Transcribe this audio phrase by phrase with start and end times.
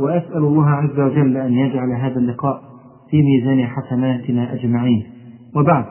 [0.00, 2.60] وأسأل الله عز وجل أن يجعل هذا اللقاء
[3.10, 5.02] في ميزان حسناتنا أجمعين.
[5.56, 5.84] وبعد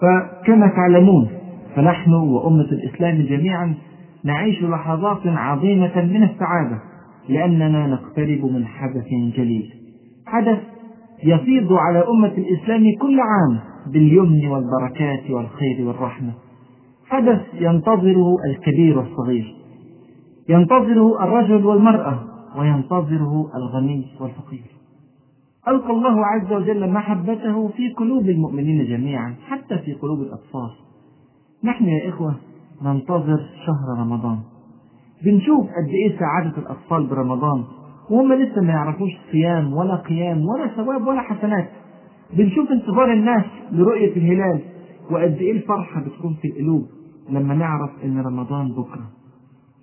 [0.00, 1.28] فكما تعلمون
[1.76, 3.74] فنحن وأمة الإسلام جميعا
[4.24, 6.78] نعيش لحظات عظيمة من السعادة
[7.28, 9.70] لأننا نقترب من حدث جليل.
[10.26, 10.58] حدث
[11.24, 13.58] يفيض على أمة الإسلام كل عام
[13.92, 16.32] باليمن والبركات والخير والرحمة.
[17.08, 19.54] حدث ينتظره الكبير والصغير.
[20.48, 22.31] ينتظره الرجل والمرأة.
[22.58, 24.64] وينتظره الغني والفقير.
[25.68, 30.70] ألقى الله عز وجل محبته في قلوب المؤمنين جميعا حتى في قلوب الأطفال.
[31.64, 32.34] نحن يا إخوة
[32.82, 34.38] ننتظر شهر رمضان.
[35.24, 37.64] بنشوف قد إيه سعادة الأطفال برمضان
[38.10, 41.70] وهم لسه ما يعرفوش صيام ولا قيام ولا ثواب ولا حسنات.
[42.36, 44.60] بنشوف انتظار الناس لرؤية الهلال
[45.10, 46.86] وقد إيه الفرحة بتكون في القلوب
[47.30, 49.04] لما نعرف إن رمضان بكرة.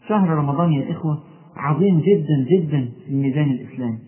[0.08, 1.20] شهر رمضان يا إخوة
[1.60, 4.00] عظيم جدا جدا في ميزان الإسلام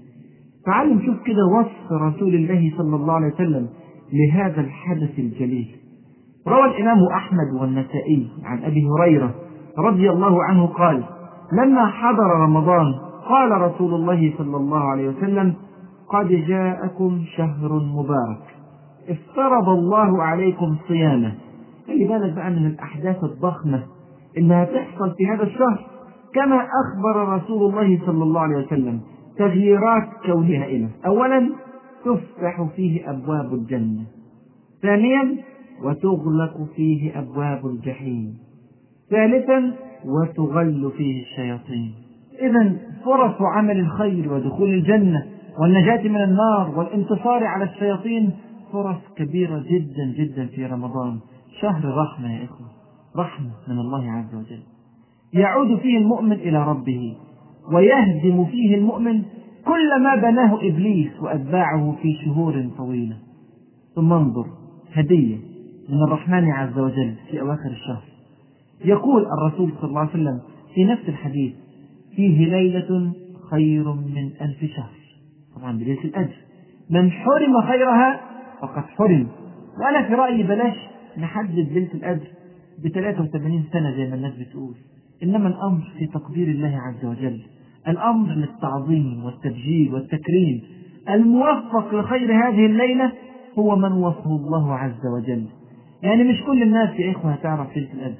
[0.65, 3.67] تعالوا نشوف كده وصف رسول الله صلى الله عليه وسلم
[4.13, 5.67] لهذا الحدث الجليل.
[6.47, 9.35] روى الإمام أحمد والنسائي عن أبي هريرة
[9.77, 11.03] رضي الله عنه قال
[11.53, 12.85] لما حضر رمضان
[13.29, 15.53] قال رسول الله صلى الله عليه وسلم
[16.09, 18.43] قد جاءكم شهر مبارك
[19.09, 21.33] افترض الله عليكم صيامه.
[21.87, 23.83] خلي بالك بقى من الأحداث الضخمة
[24.37, 25.85] إنها تحصل في هذا الشهر.
[26.33, 29.01] كما أخبر رسول الله صلى الله عليه وسلم
[29.37, 30.87] تغييرات كونها إلى.
[31.05, 31.49] أولا
[32.05, 34.05] تفتح فيه أبواب الجنة.
[34.81, 35.37] ثانيا
[35.83, 38.37] وتغلق فيه أبواب الجحيم.
[39.09, 39.73] ثالثا
[40.05, 41.93] وتغل فيه الشياطين.
[42.39, 45.25] إذا فرص عمل الخير ودخول الجنة
[45.59, 48.31] والنجاة من النار والانتصار على الشياطين
[48.73, 51.19] فرص كبيرة جدا جدا في رمضان.
[51.61, 52.67] شهر رحمة يا إخوة.
[53.17, 54.70] رحمة من الله عز وجل.
[55.33, 57.15] يعود فيه المؤمن إلى ربه
[57.73, 59.21] ويهدم فيه المؤمن
[59.65, 63.17] كل ما بناه إبليس وأتباعه في شهور طويلة.
[63.95, 64.45] ثم انظر
[64.93, 65.37] هدية
[65.89, 68.03] من الرحمن عز وجل في أواخر الشهر.
[68.85, 70.41] يقول الرسول صلى الله عليه وسلم
[70.75, 71.53] في نفس الحديث
[72.15, 73.11] فيه ليلة
[73.51, 74.91] خير من ألف شهر.
[75.55, 76.35] طبعا بليلة الأجر.
[76.89, 78.21] من حرم خيرها
[78.61, 79.27] فقد حرم.
[79.79, 80.75] وأنا في رأيي بلاش
[81.17, 82.27] نحدد ليلة الأجر
[82.83, 84.75] ب 83 سنة زي ما الناس بتقول.
[85.23, 87.41] إنما الأمر في تقدير الله عز وجل.
[87.87, 90.61] الأمر للتعظيم والتبجيل والتكريم.
[91.09, 93.11] الموفق لخير هذه الليلة
[93.59, 95.45] هو من وصفه الله عز وجل.
[96.03, 98.15] يعني مش كل الناس يا إخوة هتعرف ليلة الأجر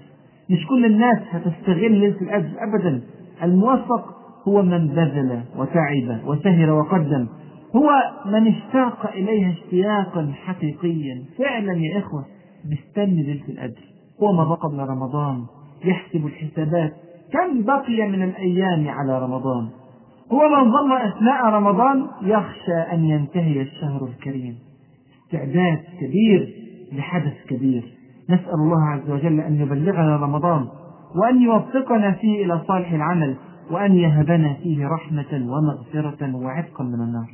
[0.49, 3.01] مش كل الناس هتستغل ليلة الأجر أبدا.
[3.43, 4.15] الموفق
[4.47, 7.27] هو من بذل وتعب وسهر وقدم.
[7.75, 7.89] هو
[8.25, 11.23] من اشتاق إليها اشتياقا حقيقيا.
[11.37, 12.25] فعلا يا إخوة
[12.71, 13.81] مستني ليلة الأجر
[14.23, 15.45] هو ما بقى قبل رمضان.
[15.85, 16.93] يحسب الحسابات.
[17.33, 19.69] كم بقي من الأيام على رمضان؟
[20.31, 24.55] هو من ظل أثناء رمضان يخشى أن ينتهي الشهر الكريم.
[25.25, 26.53] استعداد كبير
[26.93, 27.83] لحدث كبير.
[28.29, 30.67] نسأل الله عز وجل أن يبلغنا رمضان
[31.15, 33.35] وأن يوفقنا فيه إلى صالح العمل
[33.71, 37.27] وأن يهبنا فيه رحمة ومغفرة وعتقا من النار.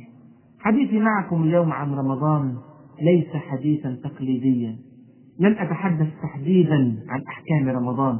[0.60, 2.54] حديثي معكم اليوم عن رمضان
[3.02, 4.76] ليس حديثا تقليديا.
[5.40, 8.18] لن أتحدث تحديدا عن أحكام رمضان.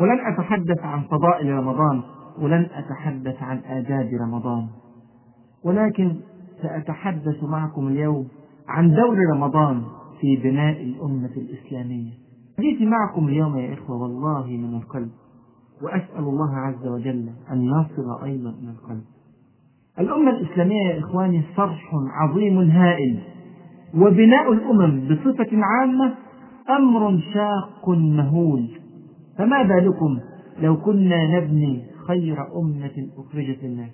[0.00, 2.02] ولن أتحدث عن فضائل رمضان
[2.38, 4.66] ولن أتحدث عن آداب رمضان.
[5.64, 6.16] ولكن
[6.62, 8.28] سأتحدث معكم اليوم
[8.68, 9.82] عن دور رمضان
[10.20, 12.10] في بناء الأمة الإسلامية.
[12.58, 15.10] حديثي معكم اليوم يا إخوة والله من القلب
[15.82, 19.04] وأسأل الله عز وجل أن يصل أيضا من القلب.
[19.98, 23.18] الأمة الإسلامية يا إخواني صرح عظيم هائل
[23.94, 26.14] وبناء الأمم بصفة عامة
[26.70, 28.77] أمر شاق مهول.
[29.38, 30.18] فما بالكم
[30.62, 33.90] لو كنا نبني خير أمة أخرجت للناس؟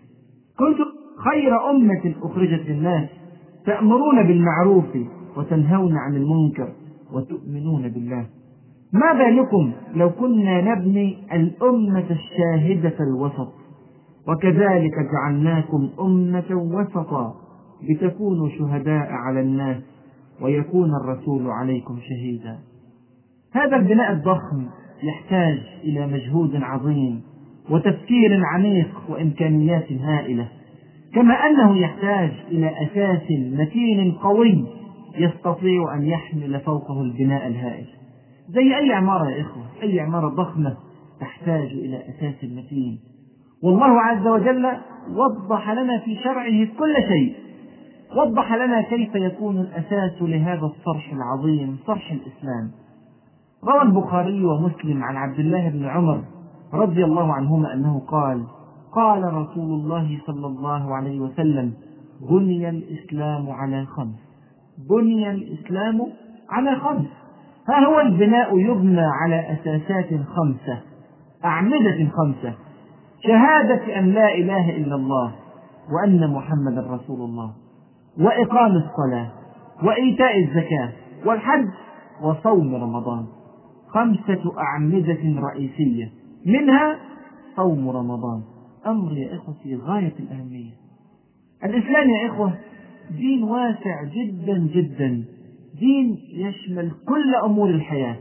[0.58, 0.85] كنتم
[1.31, 3.08] خير أمة أخرجت للناس
[3.67, 4.85] تأمرون بالمعروف
[5.37, 6.73] وتنهون عن المنكر
[7.12, 8.26] وتؤمنون بالله.
[8.93, 13.52] ما بالكم لو كنا نبني الأمة الشاهدة الوسط؟
[14.29, 17.35] وكذلك جعلناكم أمة وسطا
[17.82, 19.82] لتكونوا شهداء على الناس
[20.43, 22.58] ويكون الرسول عليكم شهيدا.
[23.52, 24.67] هذا البناء الضخم
[25.02, 27.23] يحتاج إلى مجهود عظيم
[27.70, 30.49] وتفكير عميق وإمكانيات هائلة.
[31.14, 34.64] كما أنه يحتاج إلى أساس متين قوي
[35.19, 37.87] يستطيع أن يحمل فوقه البناء الهائل.
[38.49, 40.76] زي أي عمارة يا إخوة أي عمارة ضخمة
[41.20, 42.99] تحتاج إلى أساس متين.
[43.62, 44.67] والله عز وجل
[45.11, 47.35] وضح لنا في شرعه كل شيء.
[48.17, 52.84] وضح لنا كيف يكون الأساس لهذا الصرح العظيم صرح الإسلام.
[53.66, 56.20] روى البخاري ومسلم عن عبد الله بن عمر
[56.75, 58.44] رضي الله عنهما أنه قال
[58.93, 61.72] قال رسول الله صلى الله عليه وسلم
[62.31, 64.19] بني الإسلام على خمس.
[64.90, 66.00] بني الإسلام
[66.50, 67.06] على خمس.
[67.69, 70.81] ها هو البناء يبنى على أساسات خمسة
[71.44, 72.55] أعمدة خمسة
[73.26, 75.32] شهادة أن لا إله إلا الله
[75.93, 77.50] وأن محمدا رسول الله
[78.20, 79.28] وإقام الصلاة
[79.82, 80.93] وإيتاء الزكاة
[81.26, 81.69] والحج
[82.22, 83.26] وصوم رمضان.
[83.94, 86.11] خمسة أعمدة رئيسية
[86.46, 86.96] منها
[87.56, 88.43] صوم رمضان.
[88.87, 90.70] أمر يا إخوة في غاية الأهمية.
[91.64, 92.52] الإسلام يا إخوة
[93.19, 95.25] دين واسع جدا جدا.
[95.81, 98.17] دين يشمل كل أمور الحياة.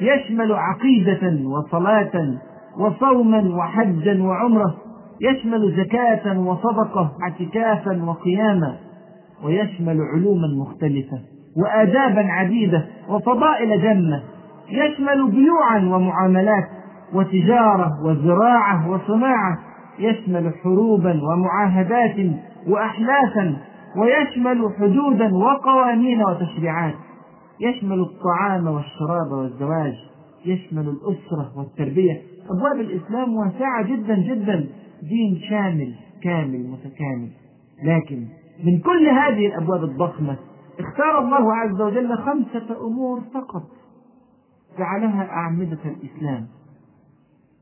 [0.00, 2.38] يشمل عقيدة وصلاة
[2.78, 4.76] وصوما وحجا وعمرة.
[5.20, 8.76] يشمل زكاة وصدقة اعتكافا وقياما.
[9.44, 11.20] ويشمل علوما مختلفة.
[11.56, 12.86] وآدابا عديدة.
[13.08, 14.22] وفضائل جنة
[14.70, 16.68] يشمل بيوعا ومعاملات
[17.14, 19.58] وتجارة وزراعة وصناعة
[19.98, 22.16] يشمل حروبا ومعاهدات
[22.68, 23.56] وأحلافا
[23.96, 26.94] ويشمل حدودا وقوانين وتشريعات.
[27.60, 29.94] يشمل الطعام والشراب والزواج
[30.46, 32.22] يشمل الأسرة والتربية.
[32.50, 34.66] أبواب الإسلام واسعة جدا جدا
[35.02, 37.30] دين شامل كامل متكامل.
[37.84, 38.24] لكن
[38.64, 40.36] من كل هذه الأبواب الضخمة
[40.80, 43.62] اختار الله عز وجل خمسة أمور فقط.
[44.78, 46.46] جعلها أعمدة الإسلام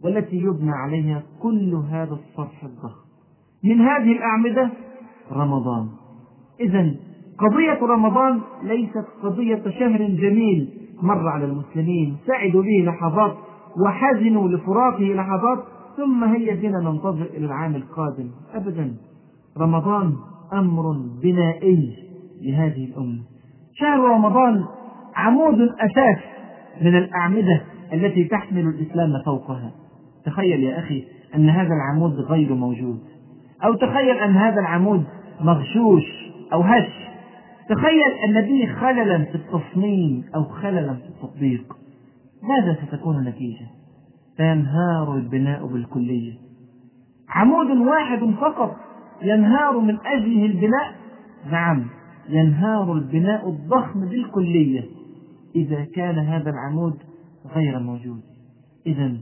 [0.05, 3.07] والتي يبنى عليها كل هذا الصرح الضخم.
[3.65, 4.71] من هذه الأعمدة
[5.33, 5.89] رمضان.
[6.61, 6.95] إذا
[7.39, 10.71] قضية رمضان ليست قضية شهر جميل.
[11.03, 13.37] مر على المسلمين سعدوا به لحظات
[13.87, 15.65] وحزنوا لفراقه لحظات
[15.97, 18.31] ثم هيا بنا ننتظر إلى العام القادم.
[18.55, 18.97] أبدا
[19.59, 20.17] رمضان
[20.53, 20.93] أمر
[21.23, 21.97] بنائي
[22.43, 23.23] لهذه الأمة.
[23.75, 24.65] شهر رمضان
[25.17, 26.36] عمود أساس
[26.81, 27.63] من الأعمدة
[27.93, 29.71] التي تحمل الإسلام فوقها.
[30.25, 32.99] تخيل يا أخي أن هذا العمود غير موجود.
[33.65, 35.05] أو تخيل أن هذا العمود
[35.41, 36.05] مغشوش
[36.53, 37.07] أو هش.
[37.69, 41.77] تخيل أن به خللا في التصميم أو خللا في التطبيق.
[42.43, 43.67] ماذا ستكون النتيجة؟
[44.37, 46.33] سينهار البناء بالكلية.
[47.29, 48.77] عمود واحد فقط
[49.23, 50.95] ينهار من أجله البناء؟
[51.51, 51.87] نعم
[52.29, 54.96] ينهار البناء الضخم بالكلية.
[55.57, 56.95] إذا كان هذا العمود
[57.55, 58.21] غير موجود.
[58.87, 59.13] إذا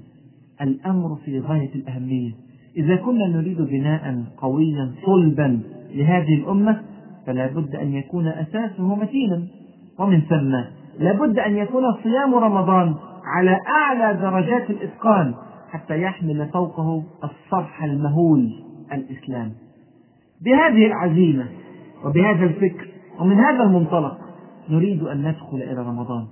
[0.60, 2.32] الأمر في غاية الأهمية.
[2.76, 5.60] إذا كنا نريد بناء قويا صلبا
[5.94, 6.82] لهذه الأمة
[7.26, 9.42] فلا بد أن يكون أساسه متينا.
[9.98, 10.50] ومن ثم
[10.98, 12.94] لا بد أن يكون صيام رمضان
[13.24, 15.34] على أعلى درجات الإتقان
[15.70, 18.52] حتى يحمل فوقه الصرح المهول
[18.92, 19.52] الإسلام.
[20.44, 21.46] بهذه العزيمة
[22.04, 22.88] وبهذا الفكر
[23.20, 24.23] ومن هذا المنطلق
[24.70, 26.26] نريد أن ندخل إلى رمضان.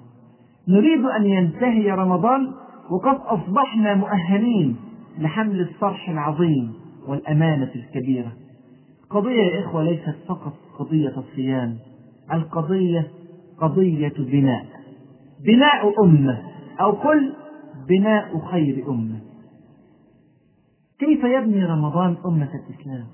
[0.69, 2.53] نريد أن ينتهي رمضان
[2.91, 4.77] وقد أصبحنا مؤهلين
[5.19, 6.73] لحمل الصرح العظيم
[7.09, 8.33] والأمانة الكبيرة.
[9.11, 11.79] قضية يا إخوة ليست فقط قضية الصيام
[12.33, 13.09] القضية
[13.61, 14.67] قضية بناء.
[15.47, 16.43] بناء أمة
[16.81, 17.33] أو قل
[17.89, 19.21] بناء خير أمة.
[20.99, 23.07] كيف يبني رمضان أمة الإسلام؟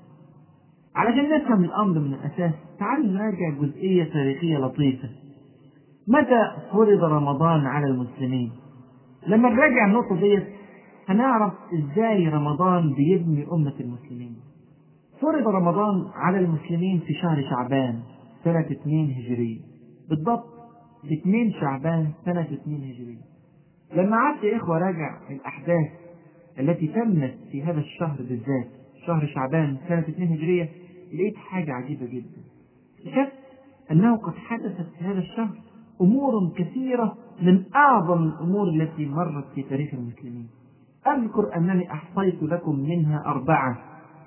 [0.99, 5.09] علشان نفهم الأمر من الأساس؟ تعالوا نراجع جزئية تاريخية لطيفة.
[6.07, 8.51] متى فرض رمضان على المسلمين؟
[9.27, 10.43] لما نراجع النقطة ديت
[11.09, 14.35] هنعرف إزاي رمضان بيبني أمة المسلمين.
[15.21, 17.99] فرض رمضان على المسلمين في شهر شعبان
[18.43, 19.59] سنة 2 هجرية
[20.09, 20.45] بالضبط
[21.07, 23.21] في 2 شعبان سنة 2 هجرية
[23.95, 25.87] لما قعدت إخوة راجع الأحداث
[26.59, 28.67] التي تمت في هذا الشهر بالذات
[29.07, 30.69] شهر شعبان سنة 2 هجرية
[31.13, 32.41] لقيت حاجة عجيبة جدا.
[32.97, 33.39] اكتشفت
[33.91, 35.55] أنه قد حدثت في هذا الشهر
[36.01, 40.47] أمور كثيرة من أعظم الأمور التي مرت في تاريخ المسلمين.
[41.07, 43.77] أذكر أنني أحصيت لكم منها أربعة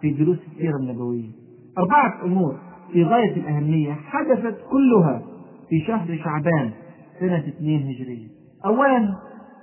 [0.00, 1.30] في دروس السيرة النبوية.
[1.78, 2.58] أربعة أمور
[2.92, 5.22] في غاية الأهمية حدثت كلها
[5.68, 6.70] في شهر شعبان
[7.20, 8.28] سنة 2 هجرية.
[8.66, 9.14] أولا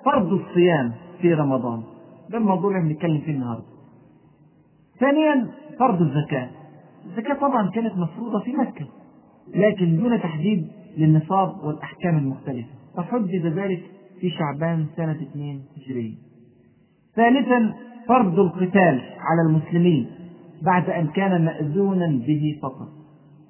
[0.05, 1.83] فرض الصيام في رمضان.
[2.29, 3.65] ده الموضوع اللي بنتكلم فيه النهارده.
[4.99, 6.49] ثانيا فرض الزكاة.
[7.09, 8.85] الزكاة طبعا كانت مفروضة في مكة
[9.55, 12.69] لكن دون تحديد للنصاب والأحكام المختلفة.
[12.97, 13.81] فحدد ذلك
[14.21, 16.15] في شعبان سنة 2 هجرية.
[17.15, 17.73] ثالثا
[18.07, 20.09] فرض القتال على المسلمين
[20.61, 22.87] بعد أن كان مأذونا به فقط.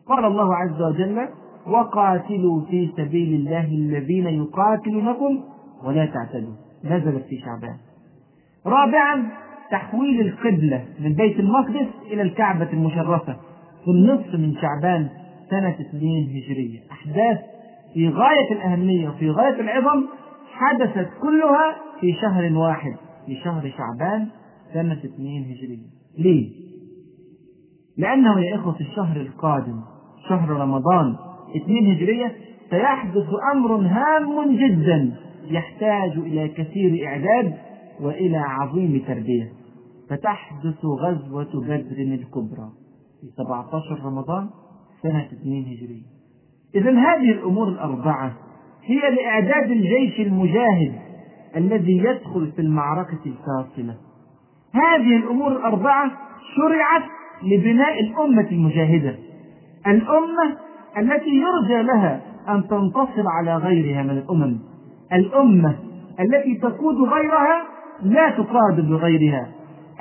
[0.08, 1.28] قال الله عز وجل
[1.68, 5.44] وقاتلوا في سبيل الله الذين يقاتلونكم
[5.84, 6.54] ولا تعتدوا.
[6.84, 7.78] نزلت في شعبان.
[8.66, 9.30] رابعا
[9.72, 13.36] تحويل القبلة من بيت المقدس إلى الكعبة المشرفة.
[13.86, 15.10] في النصف من شعبان
[15.50, 16.80] سنة اثنين هجرية.
[16.92, 17.38] أحداث
[17.94, 20.06] في غاية الأهمية وفي غاية العظم
[20.52, 22.96] حدثت كلها في شهر واحد
[23.26, 24.28] في شهر شعبان
[24.74, 25.88] سنة اثنين هجرية.
[26.18, 26.50] ليه؟
[27.98, 29.82] لأنه يا إخوة في الشهر القادم
[30.30, 31.16] شهر رمضان
[31.56, 32.36] اثنين هجرية
[32.70, 35.16] سيحدث أمر هام جدا
[35.50, 37.54] يحتاج إلى كثير إعداد
[38.02, 39.52] وإلى عظيم تربية.
[40.10, 42.70] فتحدث غزوة بدر الكبرى.
[43.22, 44.50] في 17 رمضان
[45.04, 46.04] سنة 2 هجرية
[46.76, 48.34] إذا هذه الأمور الأربعة
[48.84, 50.94] هي لإعداد الجيش المجاهد
[51.56, 53.96] الذي يدخل في المعركة الفاصلة.
[54.74, 56.12] هذه الأمور الأربعة
[56.56, 57.04] شرعت
[57.44, 59.16] لبناء الأمة المجاهدة
[59.88, 60.58] الأمة
[60.98, 64.60] التي يرجى لها أن تنتصر على غيرها من الأمم
[65.14, 65.76] الأمة
[66.20, 67.64] التي تقود غيرها
[68.02, 69.48] لا تقاد بغيرها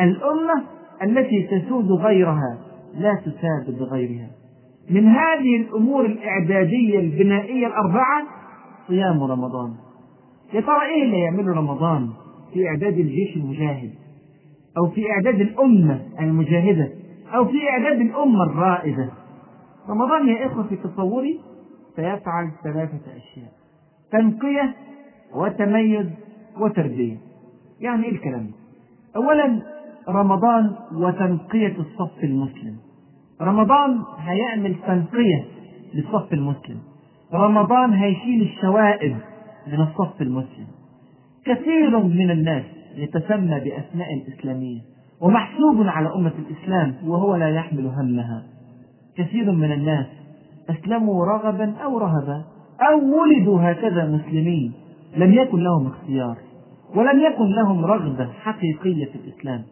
[0.00, 0.64] الأمة
[1.02, 2.58] التي تسود غيرها
[2.94, 4.30] لا تساد بغيرها.
[4.90, 8.22] من هذه الأمور الإعدادية البنائية الأربعة
[8.88, 9.74] صيام رمضان.
[10.52, 12.08] يا ترى إيه اللي يعمله رمضان
[12.52, 13.90] في إعداد الجيش المجاهد؟
[14.78, 16.88] أو في إعداد الأمة المجاهدة؟
[17.34, 19.10] أو في إعداد الأمة الرائدة؟
[19.88, 21.40] رمضان يا إخوة في تصوري
[21.96, 23.52] سيفعل ثلاثة أشياء
[24.12, 24.74] تنقية
[25.34, 26.06] وتميز
[26.60, 27.16] وتربية.
[27.80, 28.50] يعني إيه الكلام؟
[29.16, 29.62] أولا
[30.08, 32.76] رمضان وتنقية الصف المسلم.
[33.42, 35.44] رمضان هيعمل تنقية
[35.94, 36.78] للصف المسلم.
[37.34, 39.16] رمضان هيشيل الشوائب
[39.66, 40.66] من الصف المسلم.
[41.44, 42.64] كثير من الناس
[42.96, 44.80] يتسمى بأسماء الإسلامية
[45.20, 48.42] ومحسوب على أمة الإسلام وهو لا يحمل همها.
[49.16, 50.06] كثير من الناس
[50.70, 52.44] أسلموا رغبا أو رهبا
[52.90, 54.72] أو ولدوا هكذا مسلمين.
[55.16, 56.36] لم يكن لهم اختيار
[56.94, 59.62] ولم يكن لهم رغبة حقيقية في الإسلام.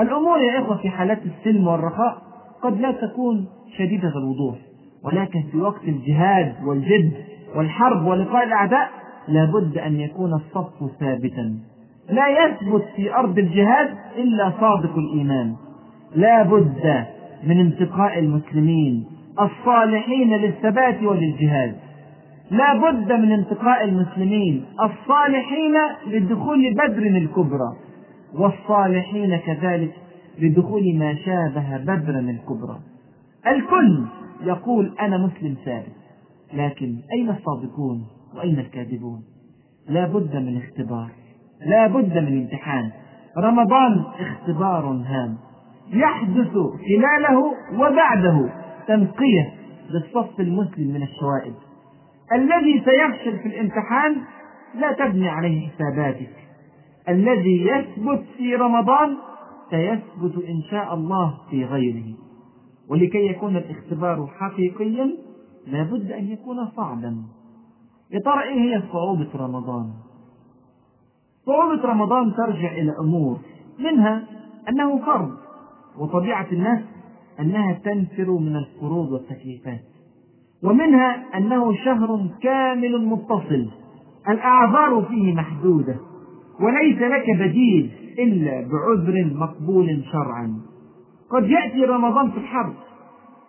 [0.00, 2.22] الأمور يا إخوة في حالات السلم والرخاء
[2.62, 3.46] قد لا تكون
[3.78, 4.56] شديدة الوضوح
[5.04, 7.12] ولكن في وقت الجهاد والجد
[7.56, 8.90] والحرب ولقاء الأعداء
[9.28, 11.58] لابد أن يكون الصف ثابتا.
[12.10, 15.54] لا يثبت في أرض الجهاد إلا صادق الإيمان.
[16.14, 17.04] لا بد
[17.44, 19.06] من انتقاء المسلمين
[19.40, 21.76] الصالحين للثبات وللجهاد.
[22.50, 25.74] لا بد من انتقاء المسلمين الصالحين
[26.06, 27.72] لدخول بدر الكبرى.
[28.34, 29.94] والصالحين كذلك
[30.38, 32.80] لدخول ما شابه بدرا الكبرى
[33.46, 34.06] الكل
[34.42, 35.98] يقول أنا مسلم ثابت
[36.52, 38.06] لكن أين الصادقون
[38.36, 39.22] وأين الكاذبون؟
[39.88, 41.10] لا بد من اختبار
[41.66, 42.90] لا بد من امتحان.
[43.38, 45.38] رمضان اختبار هام
[45.92, 46.52] يحدث
[46.88, 48.50] خلاله وبعده
[48.88, 49.52] تنقية
[49.90, 51.54] للصف المسلم من الشوائب.
[52.32, 54.16] الذي سيفشل في الامتحان
[54.74, 56.47] لا تبني عليه حساباتك.
[57.08, 59.16] الذي يثبت في رمضان
[59.70, 62.14] سيثبت إن شاء الله في غيره.
[62.90, 65.16] ولكي يكون الاختبار حقيقيا
[65.66, 67.16] لابد أن يكون صعبا.
[68.24, 69.90] ترى إيه هي صعوبة رمضان؟
[71.46, 73.38] صعوبة رمضان ترجع إلى أمور
[73.78, 74.24] منها
[74.68, 75.30] أنه فرض
[75.98, 76.80] وطبيعة الناس
[77.40, 79.84] أنها تنفر من الفروض والتكليفات.
[80.64, 83.68] ومنها أنه شهر كامل متصل
[84.28, 85.96] الأعذار فيه محدودة.
[86.60, 90.60] وليس لك بديل إلا بعذر مقبول شرعا.
[91.30, 92.74] قد يأتي رمضان في الحرب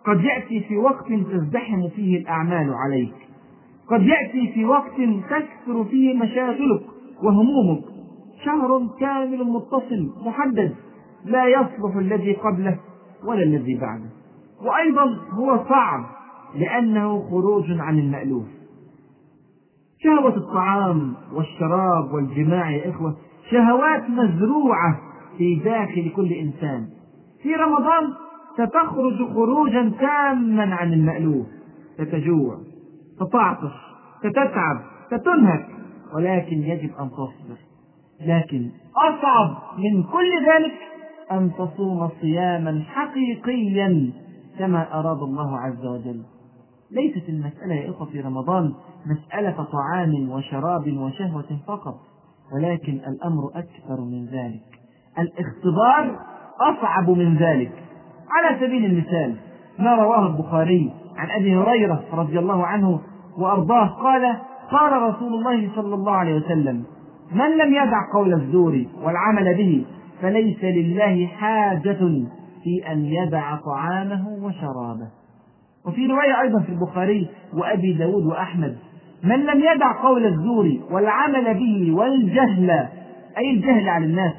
[0.06, 3.14] قد يأتي في وقت تزدحم فيه الأعمال عليك
[3.90, 4.96] قد يأتي في وقت
[5.30, 6.82] تكثر فيه مشاغلك
[7.22, 7.84] وهمومك.
[8.44, 10.74] شهر كامل متصل محدد
[11.24, 12.78] لا يصلح الذي قبله
[13.24, 14.10] ولا الذي بعده.
[14.62, 16.04] وأيضا هو صعب
[16.54, 18.59] لأنه خروج عن المألوف.
[20.02, 23.16] شهوة الطعام والشراب والجماع يا إخوة
[23.50, 24.98] شهوات مزروعة
[25.38, 26.86] في داخل كل إنسان.
[27.42, 28.08] في رمضان
[28.54, 31.46] ستخرج خروجا تاما عن المألوف
[31.94, 32.58] ستجوع
[33.20, 33.72] تتعطش
[34.18, 35.66] ستتعب ستنهك
[36.14, 37.58] ولكن يجب أن تصبر.
[38.26, 40.74] لكن أصعب من كل ذلك
[41.32, 44.12] أن تصوم صياما حقيقيا
[44.58, 46.22] كما أراد الله عز وجل.
[46.92, 48.72] ليست المسألة يا إخوة في رمضان
[49.06, 51.94] مسألة طعام وشراب وشهوة فقط
[52.54, 54.62] ولكن الأمر أكثر من ذلك.
[55.18, 56.18] الاختبار
[56.60, 57.72] أصعب من ذلك.
[58.30, 59.36] على سبيل المثال
[59.78, 63.00] ما رواه البخاري عن أبي هريرة رضي الله عنه
[63.38, 64.36] وأرضاه قال
[64.70, 66.84] قال رسول الله صلى الله عليه وسلم
[67.32, 69.84] من لم يدع قول الزور والعمل به
[70.22, 71.98] فليس لله حاجة
[72.64, 75.19] في أن يدع طعامه وشرابه.
[75.86, 78.76] وفي رواية أيضا في البخاري وأبي داود وأحمد
[79.22, 82.70] من لم يدع قول الزور والعمل به والجهل
[83.38, 84.32] أي الجهل على الناس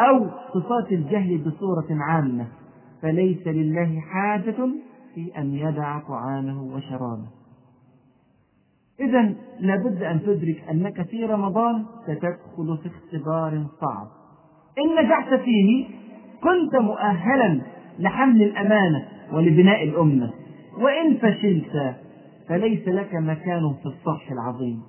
[0.00, 2.46] أو صفات الجهل بصورة عامة
[3.02, 4.68] فليس لله حاجة
[5.14, 7.28] في أن يدع طعامه وشرابه.
[9.00, 14.06] إذا لابد أن تدرك أنك في رمضان ستدخل في اختبار صعب.
[14.78, 15.86] إن نجحت فيه
[16.42, 17.60] كنت مؤهلا
[17.98, 20.30] لحمل الأمانة ولبناء الأمة.
[20.78, 21.94] وإن فشلت
[22.48, 24.80] فليس لك مكان في الصح العظيم.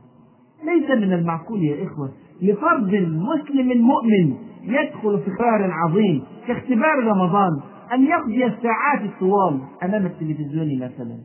[0.65, 2.12] ليس من المعقول يا إخوة
[2.42, 7.51] لفرد مسلم مؤمن يدخل في اختبار عظيم كاختبار رمضان
[7.94, 11.18] أن يقضي الساعات الطوال أمام التلفزيون مثلا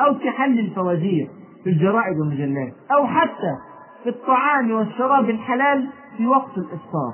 [0.00, 1.28] أو كحل الفوازير
[1.64, 3.52] في الجرائد والمجلات أو حتى
[4.02, 7.12] في الطعام والشراب الحلال في وقت الإفطار.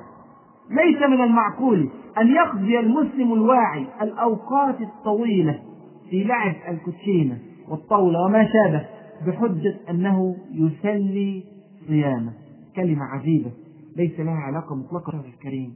[0.71, 5.59] ليس من المعقول أن يقضي المسلم الواعي الأوقات الطويلة
[6.09, 7.39] في لعب الكوتشينة
[7.69, 8.85] والطاولة وما شابه
[9.27, 11.43] بحجة أنه يسلي
[11.87, 12.33] صيامه.
[12.75, 13.51] كلمة عجيبة
[13.97, 15.73] ليس لها علاقة مطلقة الكريم.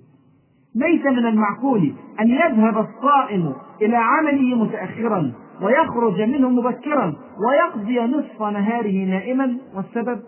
[0.75, 7.15] ليس من المعقول أن يذهب الصائم إلى عمله متأخرا ويخرج منه مبكرا
[7.47, 10.21] ويقضي نصف نهاره نائما والسبب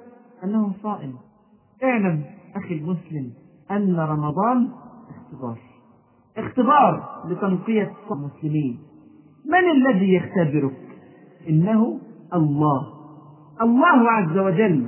[0.43, 1.13] أنه صائم.
[1.83, 2.23] اعلم
[2.55, 3.33] أخي المسلم
[3.71, 4.69] أن رمضان
[5.09, 5.57] اختبار.
[6.37, 8.79] اختبار لتنقية المسلمين.
[9.47, 10.77] من الذي يختبرك؟
[11.49, 11.99] إنه
[12.33, 12.87] الله.
[13.61, 14.85] الله عز وجل.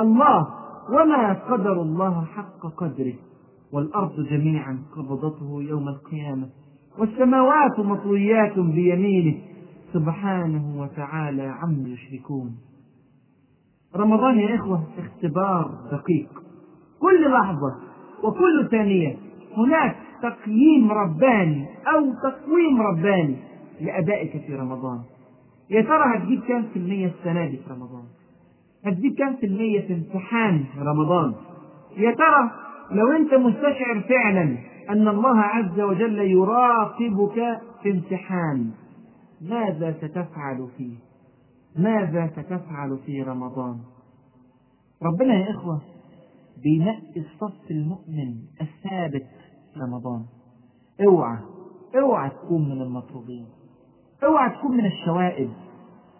[0.00, 0.46] الله.
[0.90, 3.14] وما قدر الله حق قدره.
[3.72, 6.48] والأرض جميعا قبضته يوم القيامة.
[6.98, 9.38] والسماوات مطويات بيمينه.
[9.92, 12.56] سبحانه وتعالى عم يشركون.
[13.96, 16.28] رمضان يا إخوة اختبار دقيق.
[17.00, 17.76] كل لحظة
[18.24, 19.16] وكل ثانية
[19.56, 23.49] هناك تقييم رباني أو تقويم رباني.
[23.80, 25.00] لأدائك في رمضان.
[25.70, 28.04] يا ترى هتجيب كام في المية السنة دي في رمضان؟
[28.86, 31.34] هتجيب كام في المية في امتحان رمضان؟
[31.96, 32.50] يا ترى
[32.90, 34.56] لو أنت مستشعر فعلا
[34.90, 38.70] أن الله عز وجل يراقبك في امتحان
[39.40, 40.94] ماذا ستفعل فيه؟
[41.76, 43.78] ماذا ستفعل في رمضان؟
[45.02, 45.80] ربنا يا إخوة
[46.62, 49.26] بينقي الصف المؤمن الثابت
[49.82, 50.24] رمضان.
[51.06, 51.38] اوعى
[52.00, 53.46] اوعى تكون من المطلوبين.
[54.24, 55.50] اوعى تكون من الشوائب.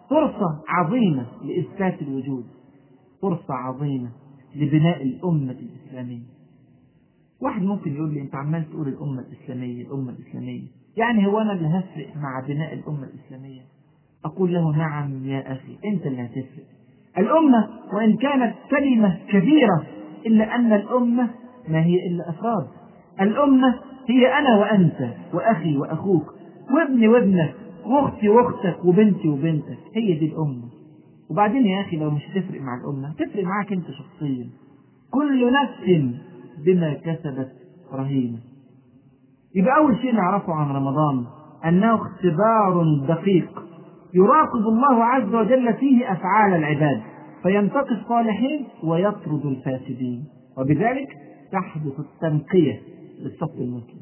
[0.09, 2.45] فرصة عظيمة لإثبات الوجود.
[3.21, 4.09] فرصة عظيمة
[4.55, 6.23] لبناء الأمة الإسلامية.
[7.41, 10.67] واحد ممكن يقول لي أنت عمال تقول الأمة الإسلامية الأمة الإسلامية.
[10.97, 13.61] يعني هو أنا اللي هفرق مع بناء الأمة الإسلامية.
[14.25, 16.65] أقول له نعم يا أخي أنت اللي هتفرق.
[17.17, 19.85] الأمة وإن كانت كلمة كبيرة
[20.25, 21.29] إلا أن الأمة
[21.67, 22.67] ما هي إلا أفراد.
[23.21, 26.33] الأمة هي أنا وأنت وأخي وأخوك
[26.71, 27.55] وابني وابنك
[27.91, 30.69] واختي واختك وبنتي وبنتك هي دي الأمة
[31.29, 34.49] وبعدين يا أخي لو مش هتفرق مع الأمة هتفرق معاك أنت شخصيا.
[35.11, 36.11] كل نفس
[36.65, 37.51] بما كسبت
[37.93, 38.37] رهينة.
[39.55, 41.25] يبقى أول شيء نعرفه عن رمضان
[41.65, 43.63] أنه اختبار دقيق.
[44.13, 47.01] يراقب الله عز وجل فيه أفعال العباد
[47.43, 50.25] فينتقي الصالحين ويطرد الفاسدين.
[50.57, 51.09] وبذلك
[51.51, 52.81] تحدث التنقية
[53.19, 54.01] للصف المسلم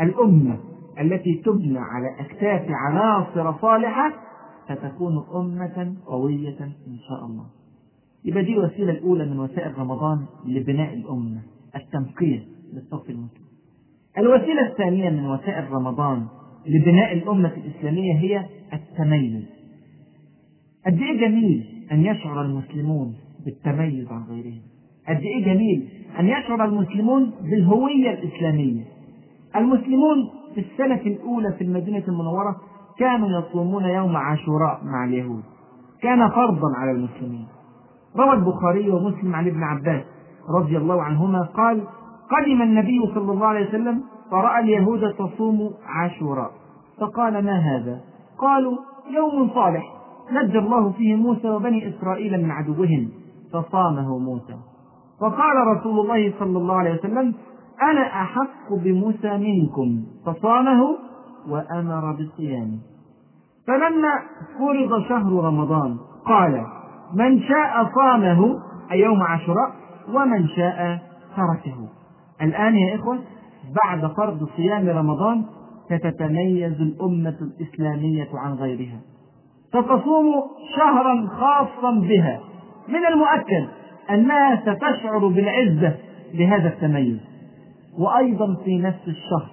[0.00, 0.58] الأمة
[1.00, 4.12] التي تبنى على أكتاف عناصر صالحة
[4.64, 6.58] ستكون أمة قوية
[6.88, 7.46] إن شاء الله.
[8.24, 11.40] يبقى دي الوسيلة الأولى من وسائل رمضان لبناء الأمة
[11.76, 13.44] التنقية للصف المسلم.
[14.18, 16.26] الوسيلة الثانية من وسائل رمضان
[16.66, 19.44] لبناء الأمة الإسلامية هي التميز.
[20.86, 24.60] قد إيه جميل أن يشعر المسلمون بالتميز عن غيرهم؟
[25.08, 25.88] قد إيه جميل
[26.20, 28.84] أن يشعر المسلمون بالهوية الإسلامية؟
[29.56, 32.56] المسلمون في السنة الأولى في المدينة المنورة
[32.98, 35.42] كانوا يصومون يوم عاشوراء مع اليهود.
[36.02, 37.46] كان فرضا على المسلمين.
[38.16, 40.02] روى البخاري ومسلم عن ابن عباس
[40.58, 41.84] رضي الله عنهما قال
[42.30, 46.50] قدم النبي صلى الله عليه وسلم فرأى اليهود تصوم عاشوراء.
[47.00, 48.00] فقال ما هذا؟
[48.38, 48.76] قالوا
[49.10, 49.84] يوم صالح.
[50.32, 53.08] نجى الله فيه موسى وبني إسرائيل من عدوهم.
[53.52, 54.56] فصامه موسى.
[55.20, 57.34] فقال رسول الله صلى الله عليه وسلم
[57.82, 60.96] أنا أحق بموسى منكم فصامه
[61.48, 62.78] وأمر بصيامه
[63.66, 64.12] فلما
[64.58, 66.66] فرض شهر رمضان قال
[67.14, 68.58] من شاء صامه
[68.92, 69.72] أي يوم عاشوراء
[70.14, 70.98] ومن شاء
[71.36, 71.88] تركه.
[72.42, 73.18] الآن يا إخوة
[73.84, 75.44] بعد فرض صيام رمضان
[75.86, 79.00] ستتميز الأمة الإسلامية عن غيرها.
[79.68, 80.34] ستصوم
[80.76, 82.40] شهرا خاصا بها.
[82.88, 83.68] من المؤكد
[84.10, 85.96] أنها ستشعر بالعزة
[86.34, 87.27] بهذا التميز.
[87.98, 89.50] وأيضا في نفس الشهر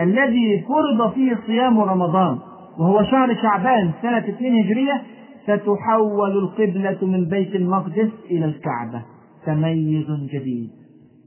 [0.00, 2.38] الذي فرض فيه صيام رمضان
[2.78, 5.02] وهو شهر شعبان سنة 2 هجرية
[5.42, 9.02] ستحول القبلة من بيت المقدس إلى الكعبة.
[9.46, 10.70] تميز جديد.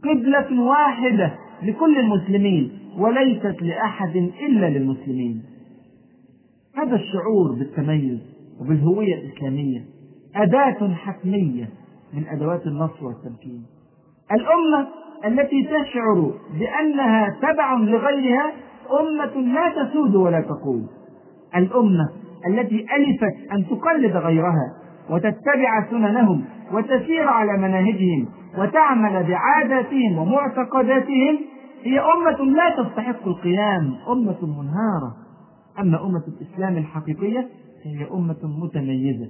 [0.03, 1.33] قبلة واحدة
[1.63, 5.43] لكل المسلمين وليست لأحد إلا للمسلمين.
[6.77, 8.19] هذا الشعور بالتميز
[8.61, 9.85] وبالهوية الإسلامية
[10.35, 11.69] أداة حتمية
[12.13, 13.63] من أدوات النصر والتمكين.
[14.31, 14.87] الأمة
[15.25, 18.51] التي تشعر بأنها تبع لغيرها
[18.99, 20.87] أمة لا تسود ولا تقود.
[21.55, 22.09] الأمة
[22.47, 24.73] التي ألفت أن تقلد غيرها
[25.09, 31.39] وتتبع سننهم وتسير على مناهجهم وتعمل بعاداتهم ومعتقداتهم
[31.83, 35.15] هي أمة لا تستحق القيام أمة منهارة.
[35.79, 37.47] أما أمة الإسلام الحقيقية
[37.83, 39.27] فهي أمة متميزة.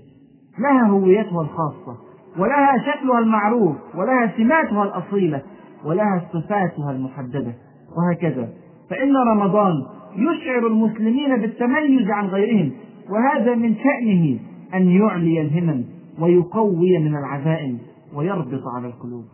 [0.59, 1.97] لها هويتها الخاصة
[2.39, 5.41] ولها شكلها المعروف ولها سماتها الأصيلة.
[5.85, 7.53] ولها صفاتها المحددة
[7.97, 8.49] وهكذا.
[8.89, 9.73] فإن رمضان
[10.15, 12.71] يشعر المسلمين بالتميز عن غيرهم
[13.09, 14.39] وهذا من شأنه
[14.73, 15.83] أن يعلي الهمم
[16.19, 17.77] ويقوي من العزائم
[18.15, 19.25] ويربط على القلوب.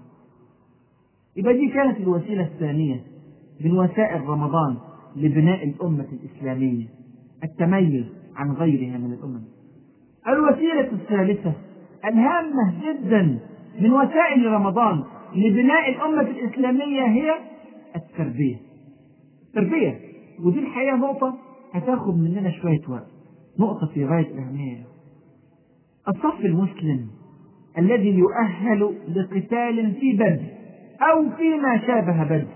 [1.37, 3.01] يبقى دي كانت الوسيلة الثانية
[3.65, 4.75] من وسائل رمضان
[5.15, 6.85] لبناء الأمة الإسلامية
[7.43, 8.05] التميز
[8.35, 9.41] عن غيرها من الأمم.
[10.27, 11.53] الوسيلة الثالثة
[12.05, 13.39] الهامة جدا
[13.81, 15.03] من وسائل رمضان
[15.35, 17.35] لبناء الأمة الإسلامية هي
[17.95, 18.55] التربية.
[19.47, 19.99] التربية.
[20.45, 21.37] ودي الحقيقة نقطة
[21.73, 23.07] هتاخد مننا شوية وقت.
[23.59, 24.83] نقطة في غاية الأهمية
[26.07, 27.07] الصف المسلم
[27.77, 30.43] الذي يؤهل لقتال في بدر
[31.01, 32.47] أو فيما شابه بدر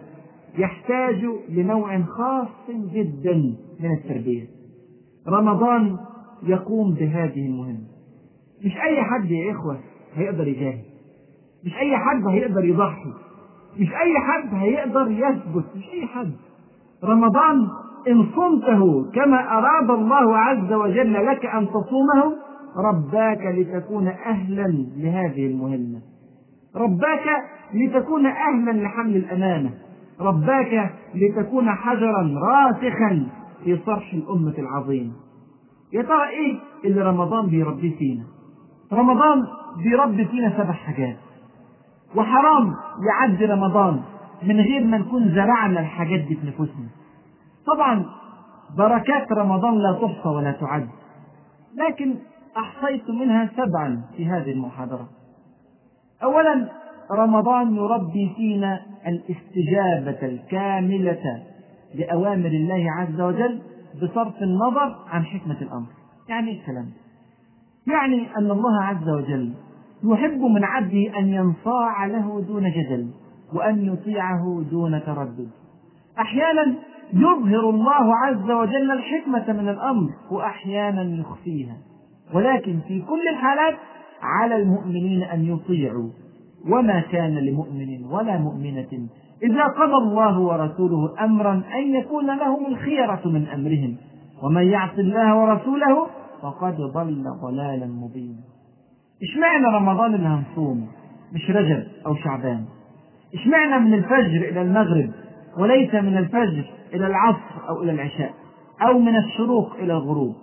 [0.58, 3.34] يحتاج لنوع خاص جدا
[3.80, 4.48] من التربية.
[5.28, 5.98] رمضان
[6.44, 7.88] يقوم بهذه المهمة.
[8.66, 9.80] مش أي حد يا إخوة
[10.16, 10.84] هيقدر يجاهد.
[11.66, 13.14] مش أي حد هيقدر يضحي.
[13.80, 15.66] مش أي حد هيقدر يثبت.
[15.76, 16.32] مش أي حد.
[17.04, 17.68] رمضان
[18.08, 22.36] إن صمته كما أراد الله عز وجل لك أن تصومه
[22.78, 26.02] رباك لتكون أهلا لهذه المهمة.
[26.76, 27.26] رباك
[27.74, 29.72] لتكون أهلا لحمل الأمانة.
[30.22, 33.28] رباك لتكون حجرا راسخا
[33.64, 35.12] في صرح الأمة العظيمة
[35.94, 38.24] يا ترى إيه اللي رمضان بيربيه فينا؟
[38.94, 39.44] رمضان
[39.84, 41.18] بيربي فينا سبع حاجات.
[42.16, 42.76] وحرام
[43.08, 44.02] يعدي رمضان
[44.44, 46.88] من غير ما نكون زرعنا الحاجات دي في نفوسنا.
[47.68, 48.06] طبعا
[48.78, 50.88] بركات رمضان لا تحصى ولا تعد
[51.76, 52.16] لكن
[52.58, 55.08] أحصيت منها سبعا في هذه المحاضرة.
[56.24, 56.70] أولا
[57.12, 61.44] رمضان يربي فينا الاستجابة الكاملة
[61.96, 63.62] لأوامر الله عز وجل
[64.04, 65.88] بصرف النظر عن حكمة الأمر.
[66.30, 66.90] يعني الكلام
[67.88, 69.54] يعني أن الله عز وجل
[70.04, 73.08] يحب من عبده أن ينصاع له دون جدل
[73.54, 75.50] وأن يطيعه دون تردد.
[76.20, 76.74] أحيانا
[77.14, 81.78] يظهر الله عز وجل الحكمة من الأمر وأحيانا يخفيها.
[82.34, 83.76] ولكن في كل الحالات
[84.22, 86.10] على المؤمنين أن يطيعوا.
[86.72, 89.08] وما كان لمؤمن ولا مؤمنة
[89.44, 93.98] إذا قضى الله ورسوله أمرا أن يكون لهم الخيرة من أمرهم.
[94.44, 96.08] ومن يعص الله ورسوله
[96.42, 98.51] فقد ضل ضلالا مبينا.
[99.24, 100.88] اشمعنى رمضان اللي هنصوم
[101.34, 102.66] مش رجب أو شعبان.
[103.34, 105.10] اشمعنى من الفجر إلى المغرب
[105.58, 108.34] وليس من الفجر إلى العصر أو إلى العشاء
[108.82, 110.36] أو من الشروق إلى الغروب؟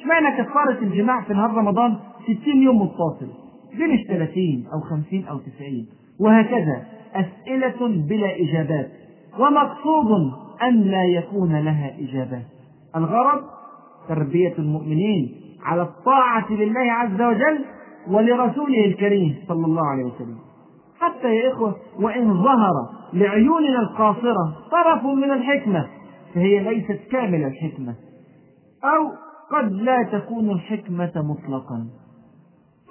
[0.00, 1.96] اشمعنى كفارة الجماع في نهار رمضان
[2.42, 3.28] 60 يوم متصل؟
[3.74, 5.86] ليه مش 30 أو 50 أو 90
[6.20, 6.82] وهكذا
[7.14, 8.90] أسئلة بلا إجابات.
[9.38, 12.46] ومقصود أن لا يكون لها إجابات.
[12.96, 13.42] الغرض
[14.08, 17.64] تربية المؤمنين على الطاعة لله عز وجل
[18.10, 20.38] ولرسوله الكريم صلى الله عليه وسلم.
[21.00, 22.72] حتى يا إخوة وإن ظهر
[23.12, 25.86] لعيوننا القاصرة طرف من الحكمة
[26.34, 27.94] فهي ليست كامل الحكمة.
[28.84, 29.12] أو
[29.58, 31.86] قد لا تكون الحكمة مطلقا.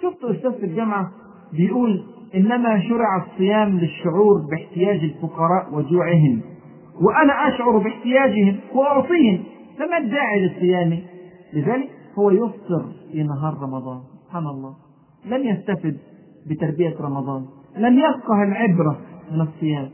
[0.01, 1.11] شفت أستاذ في الجامعة
[1.53, 2.03] بيقول
[2.35, 6.41] إنما شرع الصيام للشعور باحتياج الفقراء وجوعهم
[7.01, 9.43] وأنا أشعر باحتياجهم وأعطيهم
[9.79, 10.99] فما الداعي للصيام؟
[11.53, 11.89] لذلك
[12.19, 13.99] هو يفطر في نهار رمضان.
[14.25, 14.86] سبحان الله.
[15.29, 15.97] لم يستفد
[16.49, 17.45] بتربية رمضان
[17.77, 18.99] لم يفقه العبرة
[19.31, 19.89] من الصيام.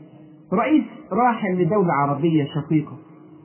[0.52, 2.96] رئيس راحل لدولة عربية شقيقة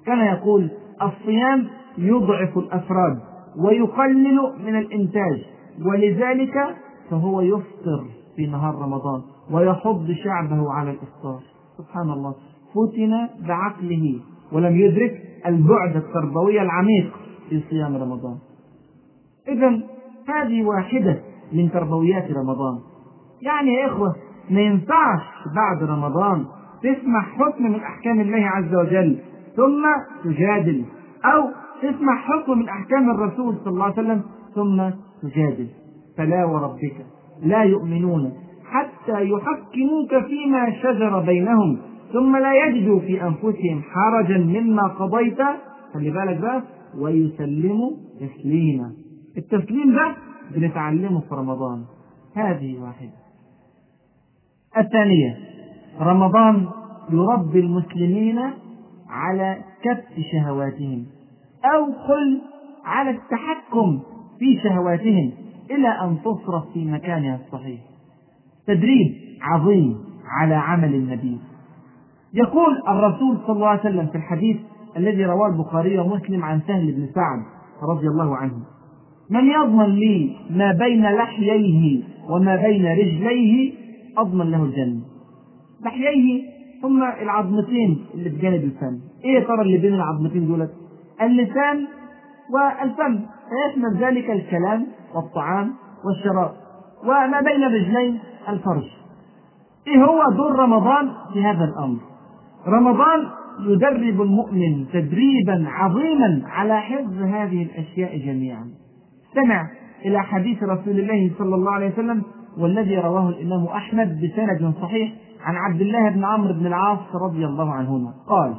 [0.05, 0.69] كان يقول
[1.01, 3.19] الصيام يضعف الأفراد
[3.57, 5.45] ويقلل من الإنتاج
[5.85, 6.53] ولذلك
[7.09, 9.21] فهو يفطر في نهار رمضان
[9.51, 11.39] ويحض شعبه على الإفطار.
[11.77, 12.35] سبحان الله.
[12.69, 14.19] فتن بعقله
[14.51, 17.13] ولم يدرك البعد التربوي العميق
[17.49, 18.37] في صيام رمضان.
[19.47, 19.79] إذا
[20.27, 21.19] هذه واحدة
[21.53, 22.79] من تربويات رمضان.
[23.41, 24.15] يعني يا إخوة
[24.49, 25.21] ما ينفعش
[25.55, 26.45] بعد رمضان
[26.83, 29.17] تسمع حكم من أحكام الله عز وجل
[29.55, 29.85] ثم
[30.23, 30.85] تجادل
[31.25, 31.47] أو
[31.81, 34.21] تسمع حكم من أحكام الرسول صلى الله عليه وسلم
[34.55, 34.89] ثم
[35.29, 35.67] تجادل.
[36.17, 37.05] فلا وربك
[37.43, 38.33] لا يؤمنون
[38.65, 41.77] حتى يحكموك فيما شجر بينهم
[42.13, 45.37] ثم لا يجدوا في أنفسهم حرجا مما قضيت.
[45.93, 46.63] خلي بالك بقى
[46.99, 48.91] ويسلموا تسليما.
[49.37, 50.15] التسليم ده
[50.55, 51.85] بنتعلمه في رمضان.
[52.35, 53.11] هذه واحدة.
[54.77, 55.37] الثانية
[56.01, 56.67] رمضان
[57.09, 58.39] يربي المسلمين
[59.09, 61.05] على كف شهواتهم
[61.65, 62.41] أو قل
[62.85, 63.99] على التحكم
[64.39, 65.31] في شهواتهم
[65.71, 67.81] إلى أن تصرف في مكانها الصحيح.
[68.67, 71.39] تدريب عظيم على عمل النبي.
[72.33, 74.57] يقول الرسول صلى الله عليه وسلم في الحديث
[74.97, 77.43] الذي رواه البخاري ومسلم عن سهل بن سعد
[77.83, 78.63] رضي الله عنه
[79.29, 83.73] من يضمن لي ما بين لحييه وما بين رجليه
[84.17, 85.01] أضمن له الجنة.
[85.85, 86.43] لحييه
[86.81, 88.99] ثم العظمتين اللي بجانب الفم.
[89.25, 90.71] إيه ترى اللي بين العظمتين دولت
[91.21, 91.87] اللسان
[92.53, 93.19] والفم.
[93.49, 95.73] فيشمل ذلك الكلام والطعام
[96.05, 96.51] والشراب.
[97.03, 98.85] وما بين الرجلين الفرج.
[99.87, 101.99] إيه هو دور رمضان في هذا الأمر؟
[102.67, 103.25] رمضان
[103.67, 108.78] يدرب المؤمن تدريبا عظيما على حفظ هذه الأشياء جميعا.
[109.29, 109.67] استمع
[110.05, 112.23] إلى حديث رسول الله صلى الله عليه وسلم
[112.57, 115.13] والذي رواه الإمام أحمد بسند صحيح
[115.43, 118.13] عن عبد الله بن عمرو بن العاص رضي الله عنهما.
[118.27, 118.55] قال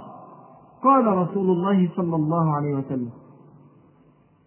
[0.83, 3.11] قال رسول الله صلى الله عليه وسلم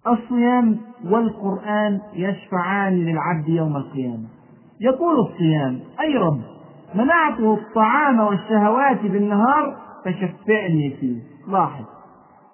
[0.08, 4.28] الصيام والقرآن يشفعان للعبد يوم القيامة.
[4.82, 6.42] يقول الصيام أي رب
[6.96, 11.22] منعته الطعام والشهوات بالنهار فشفعني فيه.
[11.48, 11.86] لاحظ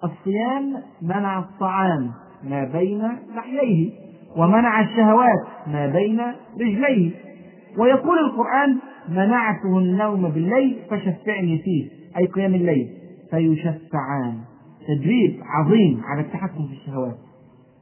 [0.04, 2.10] الصيام منع الطعام.
[2.44, 3.02] ما بين
[3.36, 3.90] لحييه
[4.36, 6.20] ومنع الشهوات ما بين
[6.60, 7.10] رجليه.
[7.78, 12.88] ويقول القرآن منعته النوم بالليل فشفعني فيه أي قيام الليل
[13.30, 14.38] فيشفعان.
[14.88, 17.16] تدريب عظيم على التحكم في الشهوات.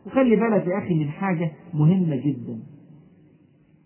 [0.07, 2.59] وخلي بالك يا أخي من حاجة مهمة جدا.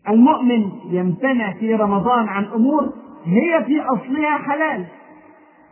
[0.08, 2.92] المؤمن يمتنع في رمضان عن أمور
[3.24, 4.84] هي في أصلها حلال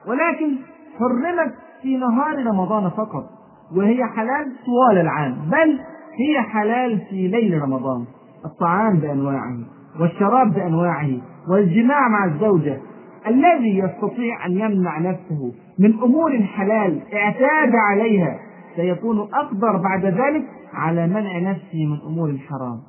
[0.06, 0.56] ولكن
[0.98, 3.39] حرمت في نهار رمضان فقط.
[3.76, 5.78] وهي حلال طوال العام بل
[6.18, 8.04] هي حلال في ليل رمضان.
[8.44, 9.58] الطعام بأنواعه
[10.00, 11.10] والشراب بأنواعه
[11.48, 12.78] والجماع مع الزوجة.
[13.26, 18.38] الذي يستطيع أن يمنع نفسه من أمور حلال اعتاد عليها
[18.76, 22.80] سيكون أقدر بعد ذلك على منع نفسه من أمور حرام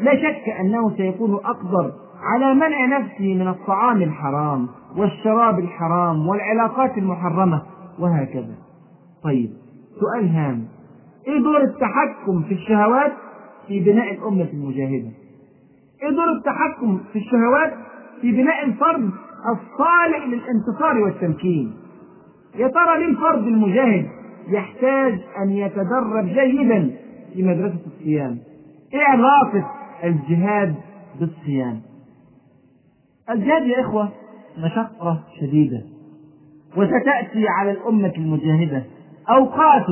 [0.00, 7.62] لا شك أنه سيكون أقدر على منع نفسه من الطعام الحرام والشراب الحرام والعلاقات المحرمة
[7.98, 8.54] وهكذا.
[9.24, 9.50] طيب
[10.02, 10.64] سؤال هام.
[11.28, 13.12] إيه دور التحكم في الشهوات
[13.68, 15.10] في بناء الأمة المجاهدة؟
[16.02, 17.72] إيه دور التحكم في الشهوات
[18.20, 19.10] في بناء الفرد
[19.52, 21.72] الصالح للانتصار والتمكين؟
[22.58, 24.06] يا ترى ليه الفرد المجاهد
[24.48, 26.90] يحتاج أن يتدرب جيدا
[27.34, 28.38] في مدرسة الصيام؟
[28.94, 29.70] إيه علاقة
[30.04, 30.74] الجهاد
[31.20, 31.80] بالصيام؟
[33.30, 34.08] الجهاد يا إخوة
[34.58, 35.82] مشقة شديدة
[36.76, 38.84] وستأتي على الأمة المجاهدة
[39.30, 39.86] أوقات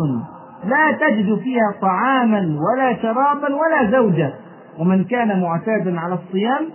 [0.64, 4.34] لا تجد فيها طعاما ولا شرابا ولا زوجة.
[4.78, 6.66] ومن كان معتادا على الصيام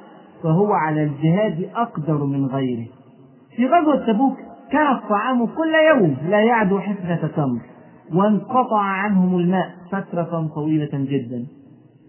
[0.44, 2.88] فهو على الجهاد أقدر من غيره.
[3.56, 4.38] في غزوة تبوك
[4.72, 7.60] كان الطعام كل يوم لا يعدو حفنة تمر
[8.13, 11.46] وانقطع عنهم الماء فترة طويلة جدا.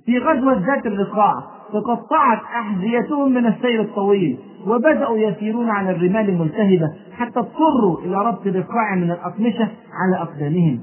[0.07, 1.35] في غزوة ذات الرقاع
[1.73, 8.95] تقطعت أحذيتهم من السير الطويل وبدأوا يسيرون على الرمال الملتهبة حتى اضطروا إلى ربط رقاع
[8.95, 10.81] من الأقمشة على أقدامهم.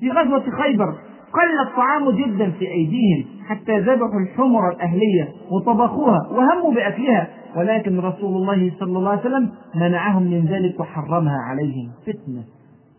[0.00, 0.94] في غزوة خيبر
[1.32, 8.72] قل الطعام جدا في أيديهم حتى ذبحوا الحمر الأهلية وطبخوها وهموا بأكلها ولكن رسول الله
[8.80, 11.90] صلى الله عليه وسلم منعهم من ذلك وحرمها عليهم.
[12.06, 12.44] فتنة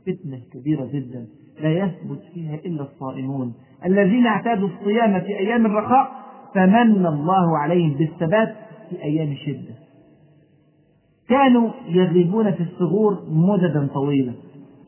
[0.01, 1.25] فتنة كبيرة جدا.
[1.61, 3.53] لا يثبت فيها إلا الصائمون
[3.85, 6.11] الذين اعتادوا الصيام في أيام الرخاء
[6.55, 8.55] فمن الله عليهم بالثبات
[8.89, 9.84] في أيام الشدة.
[11.29, 14.33] كانوا يغيبون في الثغور مددا طويلة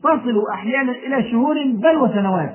[0.02, 2.54] تصل أحيانا إلى شهور بل وسنوات.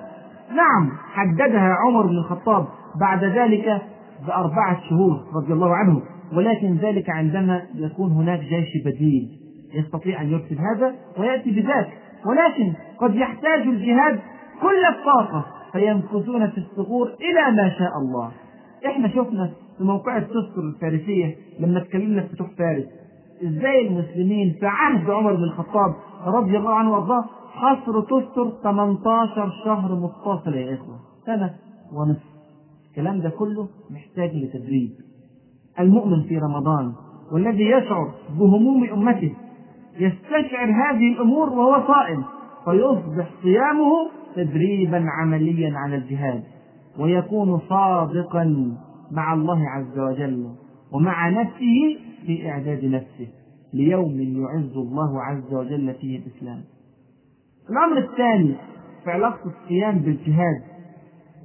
[0.50, 2.68] نعم حددها عمر بن الخطاب
[3.00, 3.82] بعد ذلك
[4.28, 6.02] بأربعة شهور رضي الله عنه
[6.34, 9.30] ولكن ذلك عندما يكون هناك جيش بديل.
[9.74, 11.90] يستطيع أن يرسل هذا ويأتي بذاك
[12.26, 14.20] ولكن قد يحتاج الجهاد
[14.62, 18.32] كل الطاقة فيمكثون في الثغور إلى ما شاء الله.
[18.86, 22.86] إحنا شفنا في موقع التستر الفارسية لما تكلمنا في فتوح فارس.
[23.44, 25.94] إزاي المسلمين في عهد عمر بن الخطاب
[26.26, 31.54] رضي الله عنه وأرضاه حصر تستر 18 شهر متصل يا إخوة سنة
[31.94, 32.24] ونصف.
[32.90, 34.90] الكلام ده كله محتاج لتدريب.
[35.80, 36.94] المؤمن في رمضان
[37.32, 39.34] والذي يشعر بهموم أمته
[40.00, 42.24] يستشعر هذه الأمور وهو صائم
[42.66, 43.92] فيصبح صيامه
[44.36, 46.44] تدريبا عمليا على الجهاد
[47.00, 48.76] ويكون صادقا
[49.12, 50.48] مع الله عز وجل
[50.92, 53.28] ومع نفسه في إعداد نفسه
[53.74, 56.62] ليوم يعز الله عز وجل فيه الإسلام.
[57.70, 58.56] الأمر الثاني
[59.04, 60.62] في علاقة الصيام بالجهاد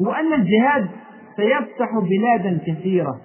[0.01, 0.89] هو أن الجهاد
[1.37, 3.21] سيفتح بلادا كثيرة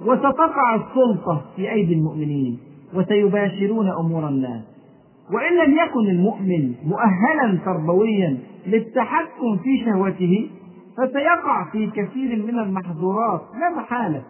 [0.00, 2.58] وستقع السلطة في أيدي المؤمنين
[2.94, 4.62] وسيباشرون أمور الناس.
[5.32, 10.50] وإن لم يكن المؤمن مؤهلا تربويا للتحكم في شهوته
[10.96, 13.40] فسيقع في كثير من المحظورات.
[13.40, 14.22] لا محالة.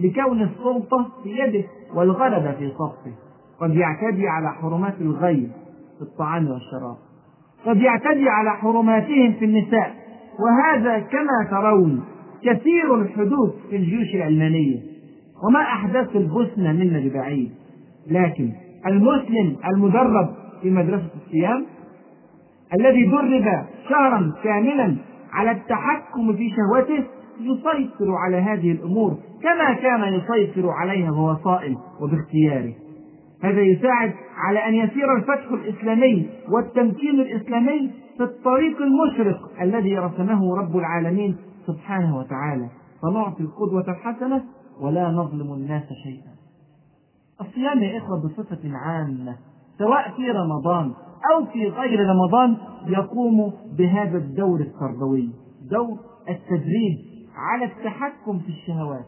[0.00, 3.12] لكون السلطة في يده والغلبة في صفه
[3.60, 5.48] قد يعتدي على حرمات الغير
[5.98, 6.96] في الطعام والشراب.
[7.66, 9.94] قد يعتدي على حرماتهم في النساء.
[10.40, 12.04] وهذا كما ترون
[12.42, 14.80] كثير الحدوث في الجيوش العلمانية
[15.44, 17.50] وما أحدث البوسنة منا ببعيد
[18.10, 18.52] لكن
[18.86, 21.66] المسلم المدرب في مدرسة الصيام
[22.74, 24.96] الذي درب شهرا كاملا
[25.32, 27.04] على التحكم في شهوته
[27.40, 32.74] يسيطر على هذه الأمور كما كان يسيطر عليها وهو صائم وباختياره.
[33.42, 40.76] هذا يساعد على أن يسير الفتح الإسلامي والتمكين الإسلامي في الطريق المشرق الذي رسمه رب
[40.76, 42.68] العالمين سبحانه وتعالى.
[43.02, 44.42] فنعطي القدوة الحسنة
[44.80, 46.32] ولا نظلم الناس شيئا.
[47.40, 49.36] الصيام يا إخوة بصفة عامة
[49.78, 50.92] سواء في رمضان
[51.34, 55.30] أو في غير رمضان يقوم بهذا الدور التربوي
[55.70, 55.98] دور
[56.28, 57.09] التدريب.
[57.40, 59.04] على التحكم في الشهوات.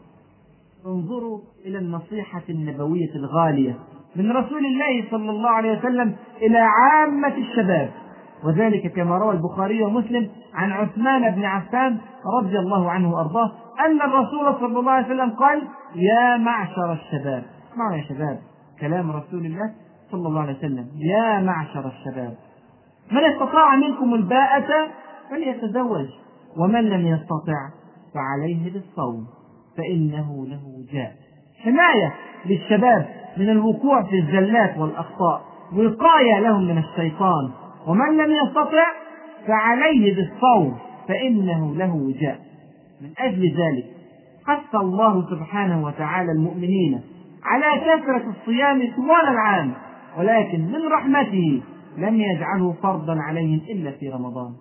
[0.85, 3.75] انظروا إلى النصيحة النبوية الغالية
[4.15, 7.91] من رسول الله صلى الله عليه وسلم إلى عامة الشباب.
[8.45, 11.97] وذلك كما روى البخاري ومسلم عن عثمان بن عفان
[12.41, 13.51] رضي الله عنه وأرضاه
[13.85, 17.43] أن الرسول صلى الله عليه وسلم قال يا معشر الشباب.
[17.71, 18.39] اسمعوا يا شباب؟
[18.81, 19.73] كلام رسول الله
[20.11, 20.87] صلى الله عليه وسلم.
[20.95, 22.35] يا معشر الشباب.
[23.11, 24.87] من استطاع منكم الباءة
[25.29, 26.07] فليتزوج.
[26.57, 27.69] ومن لم يستطع
[28.13, 29.27] فعليه بالصوم
[29.77, 31.15] فإنه له جاء.
[31.63, 32.13] حماية
[32.45, 35.41] للشباب من الوقوع في الزلات والأخطاء
[35.73, 37.51] وقاية لهم من الشيطان.
[37.87, 38.85] ومن لم يستطع
[39.47, 42.39] فعليه بالصوم فإنه له وجاء
[43.01, 43.85] من أجل ذلك
[44.45, 47.01] حث الله سبحانه وتعالى المؤمنين
[47.43, 49.73] على كثرة الصيام طوال العام
[50.17, 51.61] ولكن من رحمته
[51.97, 54.53] لم يجعله فرضا عليهم إلا في رمضان.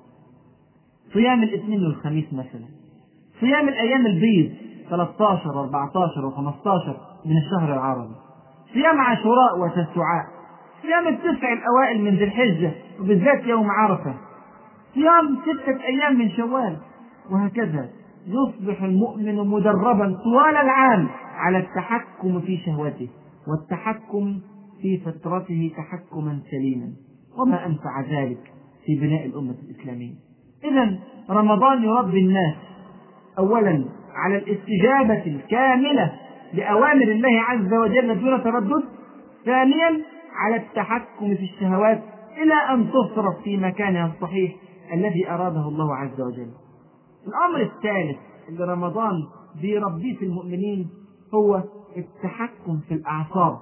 [1.12, 2.67] صيام الاثنين والخميس مثلا.
[3.43, 4.51] صيام الأيام البيض
[4.91, 6.69] 13 و14 و15
[7.27, 8.15] من الشهر العربي.
[8.73, 10.27] صيام عاشوراء وتسعاء
[10.83, 14.15] صيام التسع الأوائل من ذي الحجة وبالذات يوم عرفة.
[14.95, 16.77] صيام ستة أيام من شوال
[17.31, 17.89] وهكذا.
[18.27, 23.09] يصبح المؤمن مدربا طوال العام على التحكم في شهوته
[23.49, 24.41] والتحكم
[24.83, 26.89] في فطرته تحكما سليما.
[27.39, 28.53] وما أنفع ذلك
[28.87, 30.15] في بناء الأمة الإسلامية.
[30.65, 30.99] إذا
[31.31, 32.55] رمضان يربي الناس
[33.38, 36.12] أولا على الاستجابة الكاملة
[36.55, 38.85] لأوامر الله عز وجل دون تردد
[39.45, 40.03] ثانيا
[40.37, 42.03] على التحكم في الشهوات
[42.42, 44.53] إلى أن تصرف في مكانها الصحيح
[44.92, 46.51] الذي أراده الله عز وجل.
[47.27, 48.18] الأمر الثالث
[48.49, 49.12] اللي رمضان
[49.62, 50.90] بيربيه في المؤمنين
[51.35, 51.62] هو
[51.97, 53.59] التحكم في الأعصاب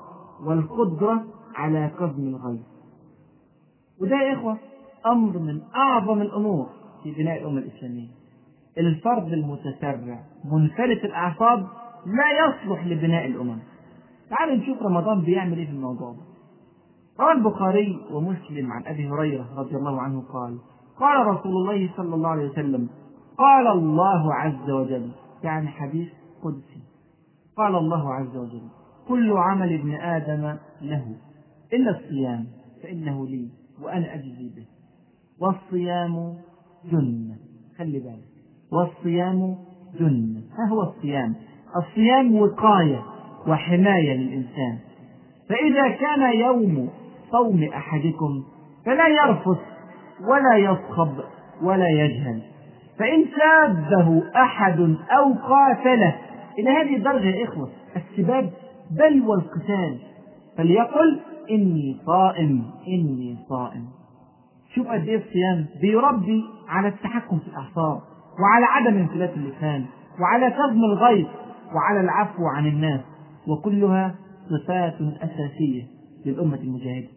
[0.46, 1.24] والقدرة
[1.56, 2.60] على كظم الغيظ.
[4.02, 4.56] وده يا إخوة
[5.06, 6.66] أمر من أعظم الأمور
[7.02, 8.19] في بناء الأمة الإسلامية.
[8.86, 11.66] الفرد المتسرع منفلت الأعصاب
[12.06, 13.58] لا يصلح لبناء الأمم.
[14.30, 16.22] تعالوا نشوف رمضان بيعمل إيه في الموضوع ده.
[17.20, 20.58] روى البخاري ومسلم عن أبي هريرة رضي الله عنه قال
[21.00, 22.88] قال رسول الله صلى الله عليه وسلم
[23.38, 25.10] قال الله عز وجل
[25.44, 26.08] يعني حديث
[26.42, 26.82] قدسي.
[27.56, 28.62] قال الله عز وجل
[29.08, 31.16] كل عمل ابن آدم له
[31.72, 32.46] إلا الصيام
[32.82, 33.48] فإنه لي
[33.82, 34.66] وأنا أجزي به.
[35.40, 36.36] والصيام
[36.92, 37.36] جنة.
[37.78, 38.29] خلي بالك.
[38.72, 39.56] والصيام
[40.00, 41.34] جنة ها هو الصيام؟
[41.76, 43.02] الصيام وقاية
[43.46, 44.78] وحماية للإنسان.
[45.48, 46.88] فإذا كان يوم
[47.32, 48.44] صوم أحدكم
[48.86, 49.58] فلا يرفث
[50.28, 51.12] ولا يصخب
[51.62, 52.42] ولا يجهل.
[52.98, 54.80] فإن سابه أحد
[55.10, 56.16] أو قاتله
[56.58, 58.50] إلى هذه الدرجة يا إخوة السباب
[58.90, 59.98] بل والقتال.
[60.56, 61.20] فليقل
[61.50, 63.86] إني صائم إني صائم.
[64.74, 68.00] شوف قد إيه الصيام بيربي على التحكم في الأعصاب.
[68.42, 69.84] وعلى عدم انفلات اللسان
[70.20, 71.26] وعلى كظم الغيظ
[71.74, 73.00] وعلى العفو عن الناس
[73.48, 74.14] وكلها
[74.50, 75.82] صفات أساسية
[76.26, 77.08] للأمة المجاهدة.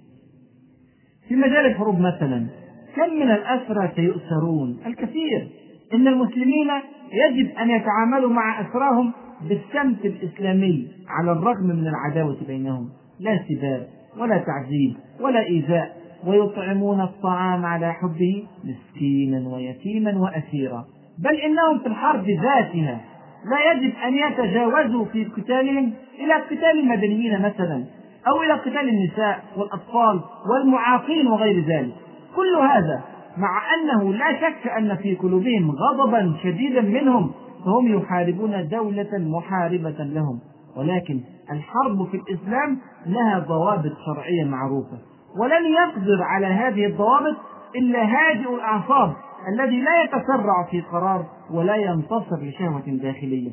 [1.27, 2.47] في مجال الحروب مثلا
[2.95, 5.49] كم من الأسرى سيؤسرون الكثير.
[5.93, 6.67] إن المسلمين
[7.11, 9.13] يجب أن يتعاملوا مع أسراهم
[9.49, 12.89] بالسمت الإسلامي على الرغم من العداوة بينهم.
[13.19, 16.03] لا سباب ولا تعذيب ولا إيذاء.
[16.27, 20.85] ويطعمون الطعام على حبه مسكينا ويتيما وأسيرا.
[21.19, 23.01] بل إنهم في الحرب ذاتها
[23.45, 27.83] لا يجب أن يتجاوزوا في قتالهم إلى قتال المدنيين مثلا
[28.27, 31.93] أو إلى قتال النساء والأطفال والمعاقين وغير ذلك.
[32.35, 33.01] كل هذا
[33.37, 37.31] مع أنه لا شك أن في قلوبهم غضبا شديدا منهم
[37.65, 40.39] فهم يحاربون دولة محاربة لهم.
[40.77, 44.97] ولكن الحرب في الإسلام لها ضوابط شرعية معروفة.
[45.41, 47.35] ولن يقدر على هذه الضوابط
[47.75, 49.13] إلا هادئ الأعصاب
[49.47, 53.51] الذي لا يتسرع في قرار ولا ينتصر لشهوة داخلية.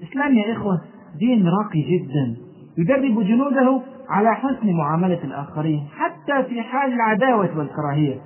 [0.00, 0.80] الإسلام يا إخوة
[1.18, 2.36] دين راقي جدا
[2.78, 8.20] يدرب جنوده على حسن معاملة الآخرين حتى في حال العداوة والكراهية.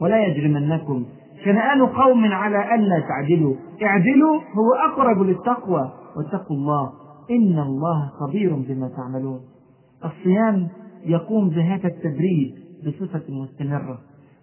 [0.00, 1.04] ولا يجرمنكم
[1.44, 3.54] شنآن قوم على ألا تعدلوا.
[3.82, 5.92] اعدلوا هو أقرب للتقوى.
[6.16, 6.92] واتقوا الله
[7.30, 9.40] إن الله خبير بما تعملون.
[10.04, 10.68] الصيام
[11.06, 12.54] يقوم بهذا التدريب
[12.86, 13.98] بصفة مستمرة.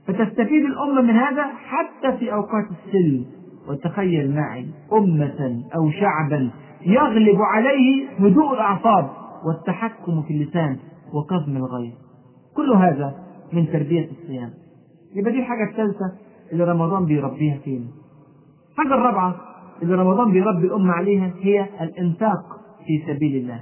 [0.08, 3.26] فتستفيد الأمة من هذا حتى في أوقات السلم
[3.70, 6.50] وتخيل معي أمة أو شعبا
[6.86, 9.10] يغلب عليه هدوء الأعصاب
[9.46, 10.78] والتحكم في اللسان
[11.14, 11.94] وكظم الغيظ
[12.56, 13.16] كل هذا
[13.54, 14.50] من تربية الصيام.
[15.16, 16.12] يبقى دي الحاجة الثالثة
[16.52, 17.86] اللي رمضان بيربيها فينا
[18.72, 19.36] الحاجة الرابعة
[19.82, 23.62] اللي رمضان بيربي الأمة عليها هي الإنفاق في سبيل الله.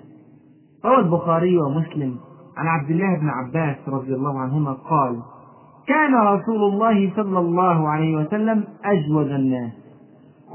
[0.86, 2.16] روى البخاري ومسلم
[2.58, 5.20] عن عبد الله بن عباس رضي الله عنهما قال
[5.88, 9.72] كان رسول الله صلى الله عليه وسلم أجود الناس.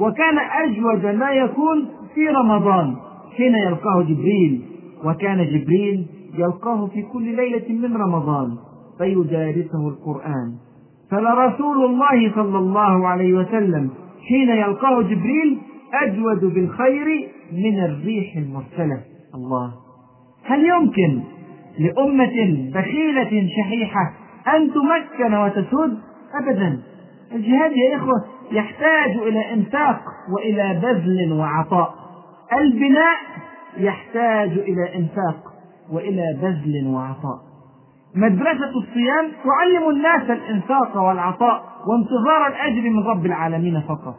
[0.01, 2.97] وكان أجود ما يكون في رمضان
[3.37, 4.63] حين يلقاه جبريل.
[5.05, 6.07] وكان جبريل
[6.39, 8.57] يلقاه في كل ليلة من رمضان
[8.99, 10.53] فيدارسه القرآن.
[11.11, 13.91] فلرسول الله صلى الله عليه وسلم
[14.29, 15.59] حين يلقاه جبريل
[15.95, 19.01] أجود بالخير من الريح المرسلة.
[19.35, 19.73] الله.
[20.45, 21.21] هل يمكن
[21.79, 24.13] لأمة بخيلة شحيحة
[24.47, 25.99] أن تمكن وتسود
[26.35, 26.81] أبدا.
[27.33, 30.01] الجهاد يا إخوة يحتاج إلى إنفاق
[30.37, 31.95] وإلى بذل وعطاء.
[32.53, 33.17] البناء
[33.77, 35.37] يحتاج إلى إنفاق
[35.93, 37.39] وإلى بذل وعطاء.
[38.15, 44.15] مدرسة الصيام تعلم الناس الإنفاق والعطاء وانتظار الأجر من رب العالمين فقط.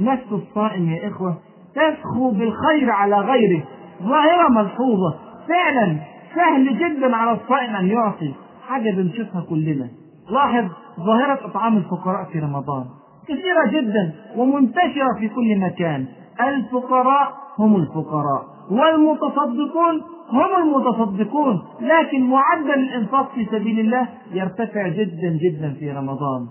[0.00, 1.38] نفس الصائم يا إخوة
[1.74, 3.62] تسخو بالخير على غيره.
[4.02, 5.18] ظاهرة ملحوظة.
[5.48, 5.96] فعلا
[6.34, 8.34] سهل جدا على الصائم أن يعطي.
[8.70, 9.88] حاجة بنشوفها كلنا.
[10.30, 10.64] لاحظ
[11.00, 12.84] ظاهرة إطعام الفقراء في رمضان.
[13.28, 16.06] كثيرة جدا ومنتشرة في كل مكان.
[16.48, 18.44] الفقراء هم الفقراء.
[18.70, 20.02] والمتصدقون
[20.32, 21.62] هم المتصدقون.
[21.80, 26.46] لكن معدل الإنفاق في سبيل الله يرتفع جدا جدا في رمضان.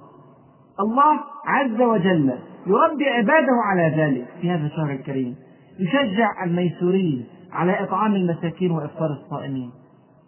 [0.79, 2.33] الله عز وجل
[2.67, 5.35] يربي عباده على ذلك في هذا الشهر الكريم.
[5.79, 9.71] يشجع الميسورين على إطعام المساكين وإفطار الصائمين.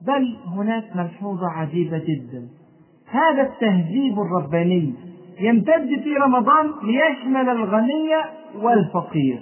[0.08, 2.48] بل هناك ملحوظة عجيبة جدا.
[3.12, 4.94] هذا التهذيب الرباني
[5.40, 8.10] يمتد في رمضان ليشمل الغني
[8.62, 9.40] والفقير.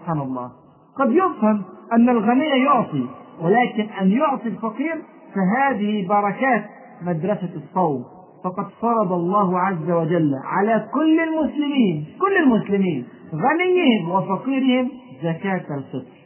[0.00, 0.50] سبحان الله.
[0.96, 3.06] قد يفهم أن الغني يعطي
[3.42, 5.02] ولكن أن يعطي الفقير
[5.34, 6.64] فهذه بركات
[7.02, 8.04] مدرسة الصوم.
[8.44, 13.04] فقد فرض الله عز وجل على كل المسلمين كل المسلمين
[13.34, 14.90] غنيهم وفقيرهم
[15.22, 16.19] زكاة الفطر.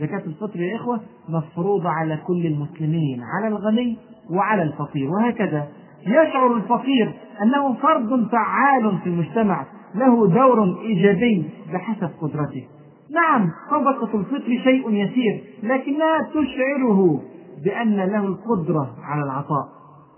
[0.00, 3.98] زكاة الفطر يا إخوة مفروضة على كل المسلمين على الغني
[4.30, 5.68] وعلى الفقير وهكذا.
[6.06, 12.64] يشعر الفقير أنه فرد فعال في المجتمع له دور إيجابي بحسب قدرته.
[13.10, 17.20] نعم صدقة الفطر شيء يسير لكنها تشعره
[17.64, 19.68] بأن له القدرة على العطاء.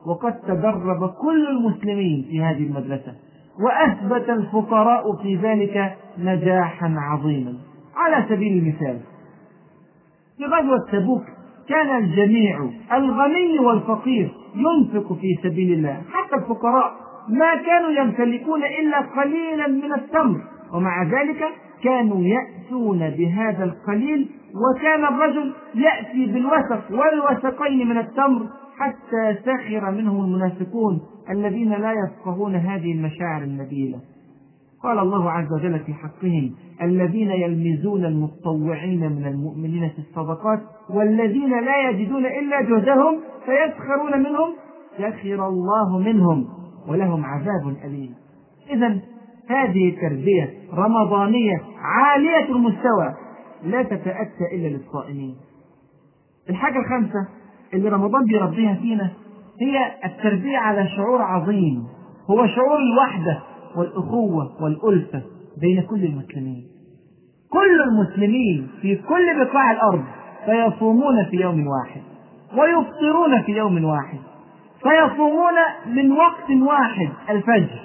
[0.07, 3.15] وقد تدرب كل المسلمين في هذه المدرسة
[3.61, 7.55] وأثبت الفقراء في ذلك نجاحا عظيما.
[7.97, 9.01] على سبيل المثال
[10.39, 11.23] في غزوة تبوك
[11.69, 16.03] كان الجميع الغني والفقير ينفق في سبيل الله.
[16.13, 16.93] حتى الفقراء
[17.29, 20.41] ما كانوا يمتلكون إلا قليلا من التمر.
[20.75, 21.45] ومع ذلك
[21.85, 28.47] كانوا يأتون بهذا القليل وكان الرجل يأتي بالوسق والوسقين من التمر
[28.79, 33.99] حتى سخر منهم المنافقون الذين لا يفقهون هذه المشاعر النبيلة.
[34.87, 40.61] قال الله عز وجل في حقهم الذين يلمزون المتطوعين من المؤمنين في الصدقات
[40.91, 44.53] والذين لا يجدون إلا جهدهم فيسخرون منهم
[44.99, 46.49] سخر الله منهم
[46.89, 48.15] ولهم عذاب أليم.
[48.71, 48.99] إذا
[49.51, 53.15] هذه تربية رمضانية عالية المستوى
[53.65, 55.35] لا تتأتى إلا للصائمين.
[56.51, 57.29] الحاجة الخامسة
[57.75, 59.11] اللي رمضان بيربيها فينا
[59.61, 61.87] هي التربية على شعور عظيم
[62.31, 63.43] هو شعور الوحدة.
[63.77, 65.23] والأخوة والألفة
[65.61, 66.67] بين كل المسلمين.
[67.51, 70.05] كل المسلمين في كل بقاع الأرض
[70.47, 72.01] فيصومون في يوم واحد
[72.59, 74.19] ويفطرون في يوم واحد
[74.83, 75.55] فيصومون
[75.87, 77.81] من وقت واحد الفجر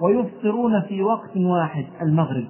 [0.00, 2.46] ويفطرون في وقت واحد المغرب.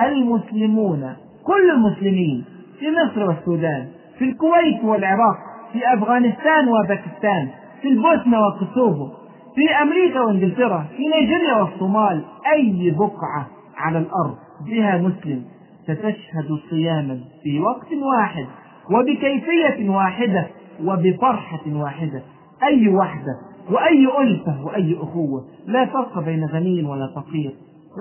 [0.00, 2.44] المسلمون كل المسلمين
[2.78, 5.36] في مصر والسودان في الكويت والعراق
[5.72, 7.48] في أفغانستان وباكستان
[7.82, 9.08] في البوسنة وكوسوفو
[9.58, 13.46] في أمريكا وإنجلترا في نيجيريا والصومال أي بقعة
[13.76, 14.36] على الأرض
[14.66, 15.44] بها مسلم
[15.82, 18.46] ستشهد صياما في وقت واحد
[18.90, 20.46] وبكيفية واحدة
[20.84, 22.22] وبفرحة واحدة.
[22.62, 23.36] أي وحدة
[23.70, 27.52] وأي ألفة وأي أخوة لا فرق بين غني ولا فقير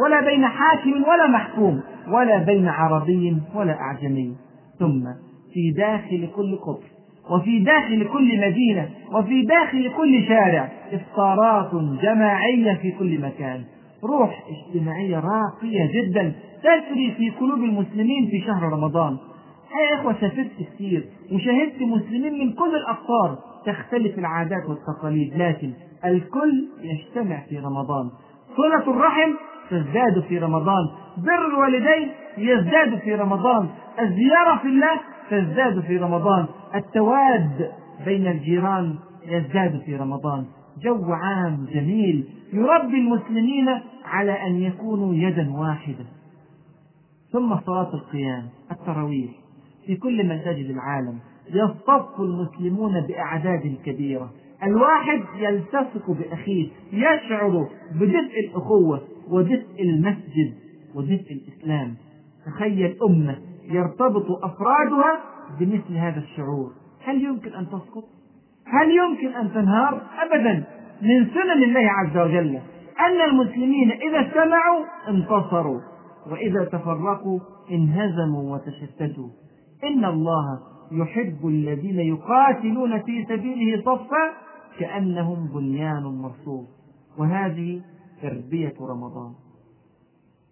[0.04, 4.36] ولا بين حاكم ولا محكوم ولا بين عربي ولا أعجمي.
[4.80, 5.04] ثم
[5.54, 6.97] في داخل كل قطر
[7.32, 13.64] وفي داخل كل مدينة وفي داخل كل شارع إفطارات جماعية في كل مكان.
[14.04, 19.18] روح اجتماعية راقية جدا تسري في قلوب المسلمين في شهر رمضان.
[19.92, 21.04] يا إخوة سافرت كثير
[21.34, 25.74] وشاهدت مسلمين من كل الأقطار تختلف العادات والتقاليد لكن
[26.06, 28.10] الكل يجتمع في رمضان.
[28.58, 29.32] صلة الرحم
[29.70, 30.84] تزداد في رمضان.
[31.18, 33.70] بر الوالدين يزداد في رمضان.
[34.00, 35.00] الزيارة في الله
[35.30, 36.46] تزداد في رمضان.
[36.76, 37.72] التواد
[38.06, 38.96] بين الجيران
[39.28, 40.46] يزداد في رمضان.
[40.82, 43.70] جو عام جميل يربي المسلمين
[44.06, 46.06] على أن يكونوا يدا واحدة.
[47.32, 49.32] ثم صلاة القيام التراويح.
[49.86, 51.20] في كل مساجد العالم
[51.54, 54.32] يصطف المسلمون بأعداد كبيرة.
[54.64, 60.54] الواحد يلتصق بأخيه يشعر بدفء الأخوة ودفء المسجد
[60.96, 61.96] ودفء الإسلام.
[62.46, 63.38] تخيل أمة
[63.70, 65.20] يرتبط أفرادها
[65.60, 66.72] بمثل هذا الشعور.
[67.04, 68.04] هل يمكن أن تسقط؟
[68.66, 70.64] هل يمكن أن تنهار؟ أبدا.
[71.02, 72.60] من سنن الله عز وجل
[73.00, 75.80] أن المسلمين إذا اجتمعوا انتصروا
[76.32, 77.40] وإذا تفرقوا
[77.72, 79.30] انهزموا وتشتتوا.
[79.84, 80.60] إن الله
[80.92, 84.32] يحب الذين يقاتلون في سبيله صفا
[84.80, 86.68] كأنهم بنيان مرصوص.
[87.18, 87.82] وهذه
[88.22, 89.34] تربية رمضان.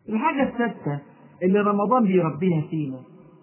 [0.09, 0.99] الحاجة السادسة
[1.43, 2.97] اللي رمضان بيربيها فينا.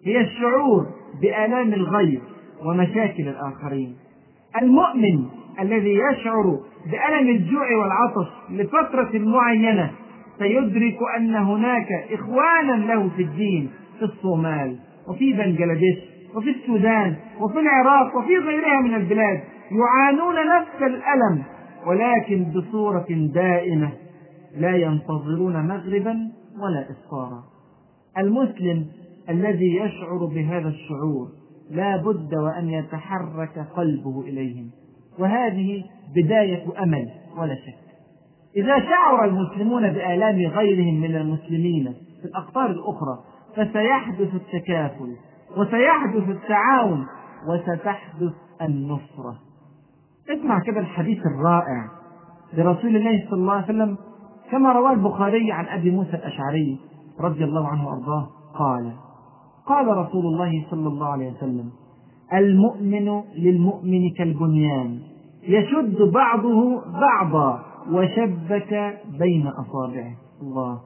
[0.04, 0.86] هي الشعور
[1.22, 2.20] بآلام الغير
[2.66, 3.96] ومشاكل الآخرين.
[4.62, 5.26] المؤمن
[5.60, 6.58] الذي يشعر
[6.90, 9.90] بألم الجوع والعطش لفترة معينة
[10.38, 14.78] سيدرك أن هناك إخوانا له في الدين في الصومال
[15.08, 15.98] وفي بنجلاديش
[16.34, 19.40] وفي السودان وفي العراق وفي غيرها من البلاد
[19.70, 21.42] يعانون نفس الألم
[21.86, 23.92] ولكن بصورة دائمة
[24.56, 26.14] لا ينتظرون مغربا
[26.62, 27.42] ولا إفطارا.
[28.18, 28.86] المسلم
[29.28, 31.28] الذي يشعر بهذا الشعور
[31.70, 34.70] لا بد وأن يتحرك قلبه إليهم.
[35.18, 35.84] وهذه
[36.16, 37.08] بداية أمل
[37.38, 37.82] ولا شك.
[38.56, 43.18] إذا شعر المسلمون بآلام غيرهم من المسلمين في الأقطار الأخرى
[43.56, 45.16] فسيحدث التكافل
[45.56, 47.06] وسيحدث التعاون
[47.48, 48.32] وستحدث
[48.62, 49.38] النصرة.
[50.30, 51.88] اسمع كده الحديث الرائع
[52.54, 53.96] لرسول الله صلى الله عليه وسلم
[54.50, 56.78] كما رواه البخاري عن أبي موسى الأشعري.
[57.20, 58.92] رضي الله عنه وأرضاه قال
[59.66, 61.70] قال رسول الله صلى الله عليه وسلم
[62.34, 64.98] المؤمن للمؤمن كالبنيان
[65.42, 70.12] يشد بعضه بعضا وشبك بين أصابعه.
[70.42, 70.80] الله.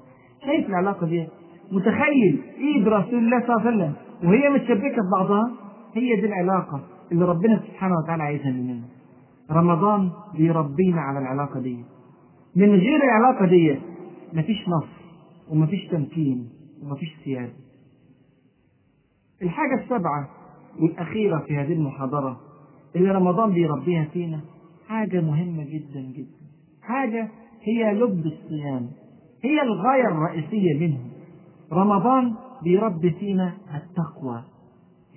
[0.47, 1.29] شايف العلاقة دي؟
[1.73, 3.93] متخيل إيد رسول الله صلى الله عليه وسلم
[4.25, 5.51] وهي متشبكة ببعضها؟
[5.95, 6.81] هي دي العلاقة
[7.13, 8.83] اللي ربنا سبحانه وتعالى عايزها مننا.
[9.53, 11.85] رمضان بيربينا على العلاقة دي.
[12.57, 13.79] من غير العلاقة دي
[14.33, 14.96] مفيش نصر.
[15.51, 16.49] ومفيش تمكين
[16.83, 17.53] ومفيش سيادة
[19.43, 20.29] الحاجة السابعة
[20.81, 22.41] والأخيرة في هذه المحاضرة
[22.97, 24.41] اللي رمضان بيربيها فينا
[24.89, 26.47] حاجة مهمة جدا جدا.
[26.83, 27.29] حاجة
[27.63, 28.91] هي لب الصيام
[29.43, 30.99] هي الغاية الرئيسية منه.
[31.73, 34.43] رمضان بيربي فينا التقوى.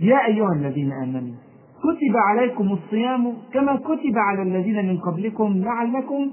[0.01, 1.35] يا أيها الذين آمنوا
[1.79, 6.31] كتب عليكم الصيام كما كتب على الذين من قبلكم لعلكم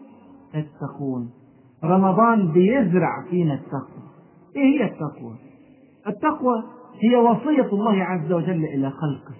[0.52, 1.30] تتقون.
[1.84, 4.06] رمضان بيزرع فينا التقوى.
[4.56, 5.34] إيه هي التقوى؟
[6.08, 6.62] التقوى
[7.00, 9.34] هي وصية الله عز وجل إلى خلقه.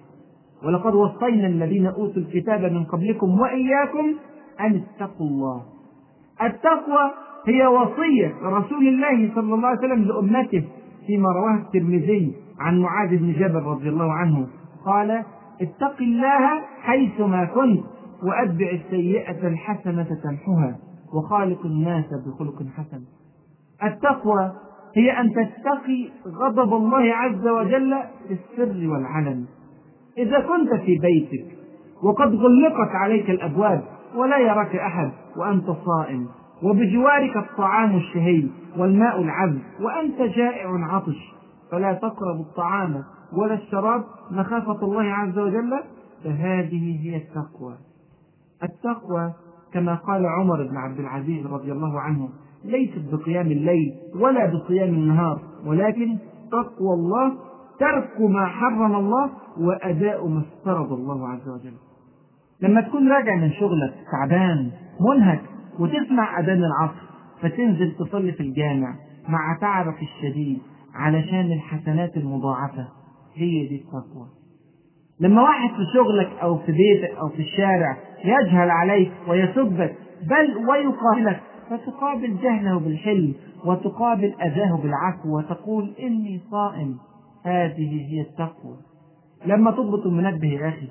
[0.63, 4.05] ولقد وصينا الذين أوتوا الكتاب من قبلكم وإياكم
[4.59, 5.61] أن اتقوا الله.
[6.41, 7.11] التقوى
[7.47, 10.63] هي وصية رسول الله صلى الله عليه وسلم لأمته
[11.07, 14.47] فيما رواه الترمذي عن معاذ بن جبل رضي الله عنه.
[14.85, 15.23] قال
[15.61, 17.83] اتق الله حيثما كنت
[18.23, 20.75] وأتبع السيئة الحسنة تمحها
[21.13, 23.01] وخالق الناس بخلق حسن.
[23.83, 24.51] التقوى
[24.95, 27.95] هي أن تتقي غضب الله عز وجل
[28.27, 29.45] في السر والعلن.
[30.17, 31.57] إذا كنت في بيتك
[32.03, 33.83] وقد غلقت عليك الأبواب
[34.15, 36.27] ولا يراك أحد وأنت صائم
[36.63, 38.47] وبجوارك الطعام الشهي
[38.77, 41.33] والماء العذب وأنت جائع عطش
[41.71, 43.03] فلا تقرب الطعام
[43.33, 45.79] ولا الشراب مخافة الله عز وجل
[46.23, 47.73] فهذه هي التقوى.
[48.63, 49.33] التقوى
[49.77, 52.29] كما قال عمر بن عبد العزيز رضي الله عنه
[52.65, 56.17] ليست بقيام الليل ولا بصيام النهار ولكن
[56.51, 57.33] تقوى الله
[57.79, 61.73] ترك ما حرم الله وأداء ما افترض الله عز وجل.
[62.61, 64.71] لما تكون راجع من شغلك تعبان
[65.01, 65.41] منهك
[65.79, 67.07] وتسمع أذان العصر
[67.41, 68.95] فتنزل تصلي في الجامع
[69.29, 70.59] مع تعبك الشديد
[70.95, 72.87] علشان الحسنات المضاعفة
[73.35, 74.27] هي دي التقوى.
[75.19, 81.39] لما واحد في شغلك أو في بيتك أو في الشارع يجهل عليك ويسبك بل ويقابلك.
[81.69, 83.33] فتقابل جهله بالحلم
[83.65, 86.97] وتقابل أذاه بالعفو وتقول إني صائم.
[87.45, 88.75] هذه هي التقوى.
[89.45, 90.87] لما تضبط المنبه يا أخي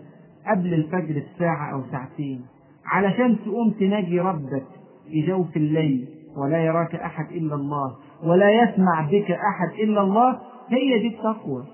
[0.51, 2.41] قبل الفجر بساعة أو ساعتين
[2.87, 4.65] علشان تقوم تناجي ربك
[5.11, 10.99] في جوف الليل ولا يراك أحد إلا الله ولا يسمع بك أحد إلا الله هي
[10.99, 11.65] دي التقوى.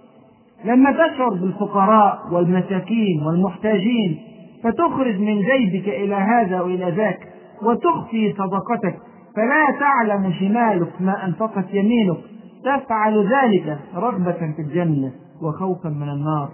[0.65, 4.21] لما تشعر بالفقراء والمساكين والمحتاجين
[4.63, 7.29] فتخرج من جيبك إلى هذا وإلى ذاك
[7.63, 8.99] وتخفي صدقتك
[9.37, 12.17] فلا تعلم شمالك ما أنفقت يمينك.
[12.65, 16.49] تفعل ذلك رغبة في الجنة وخوفا من النار.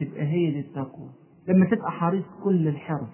[0.00, 1.08] تبقى هي دي التقوى.
[1.48, 3.10] لما تبقى حريص كل الحرص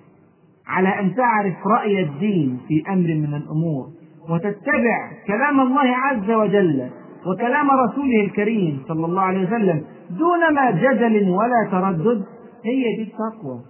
[0.66, 3.86] على أن تعرف رأي الدين في أمر من الأمور
[4.30, 6.90] وتتبع كلام الله عز وجل
[7.26, 12.24] وكلام رسوله الكريم صلى الله عليه وسلم دون ما جدل ولا تردد
[12.64, 13.60] هي دي التقوى.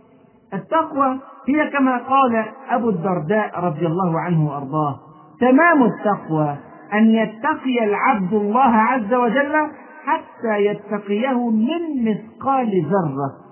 [0.54, 1.18] التقوى
[1.48, 5.00] هي كما قال أبو الدرداء رضي الله عنه وأرضاه.
[5.40, 6.56] تمام التقوى
[6.92, 9.70] أن يتقي العبد الله عز وجل
[10.04, 13.48] حتى يتقيه من مثقال ذرة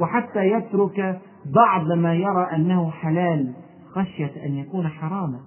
[0.00, 1.20] وحتى يترك
[1.54, 3.54] بعض ما يرى أنه حلال
[3.94, 5.40] خشية أن يكون حراما.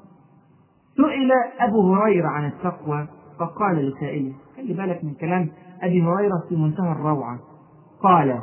[0.98, 3.08] سئل أبو هريرة عن التقوى
[3.40, 5.50] فقال لسائله خلي بالك من كلام
[5.84, 7.40] أبي هريرة في منتهى الروعة.
[8.04, 8.42] قال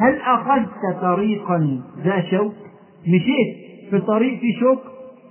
[0.00, 2.54] هل أخذت طريقا ذا شوك؟
[3.02, 4.78] مشيت في طريق في شوك؟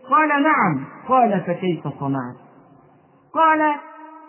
[0.10, 0.86] قال نعم.
[1.08, 2.36] قال فكيف صنعت؟
[3.34, 3.62] قال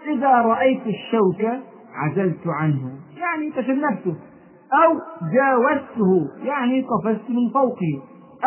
[0.06, 1.62] إذا رأيت الشوك
[1.94, 2.98] عزلت عنه.
[3.16, 4.16] يعني تجنبته
[4.84, 4.94] أو
[5.32, 6.28] جاوزته.
[6.44, 8.02] يعني قفزت من فوقه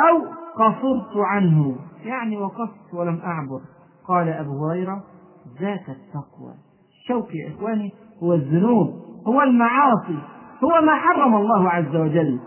[0.10, 0.20] أو
[0.56, 1.76] قصرت عنه.
[2.06, 3.62] يعني وقفت ولم أعبر.
[4.08, 5.04] قال أبو هريرة
[5.62, 6.54] ذاك التقوى.
[7.02, 7.92] الشوك يا إخواني
[8.24, 8.88] هو الذنوب.
[9.28, 10.20] هو المعاصي.
[10.64, 12.40] هو ما حرم الله عز وجل.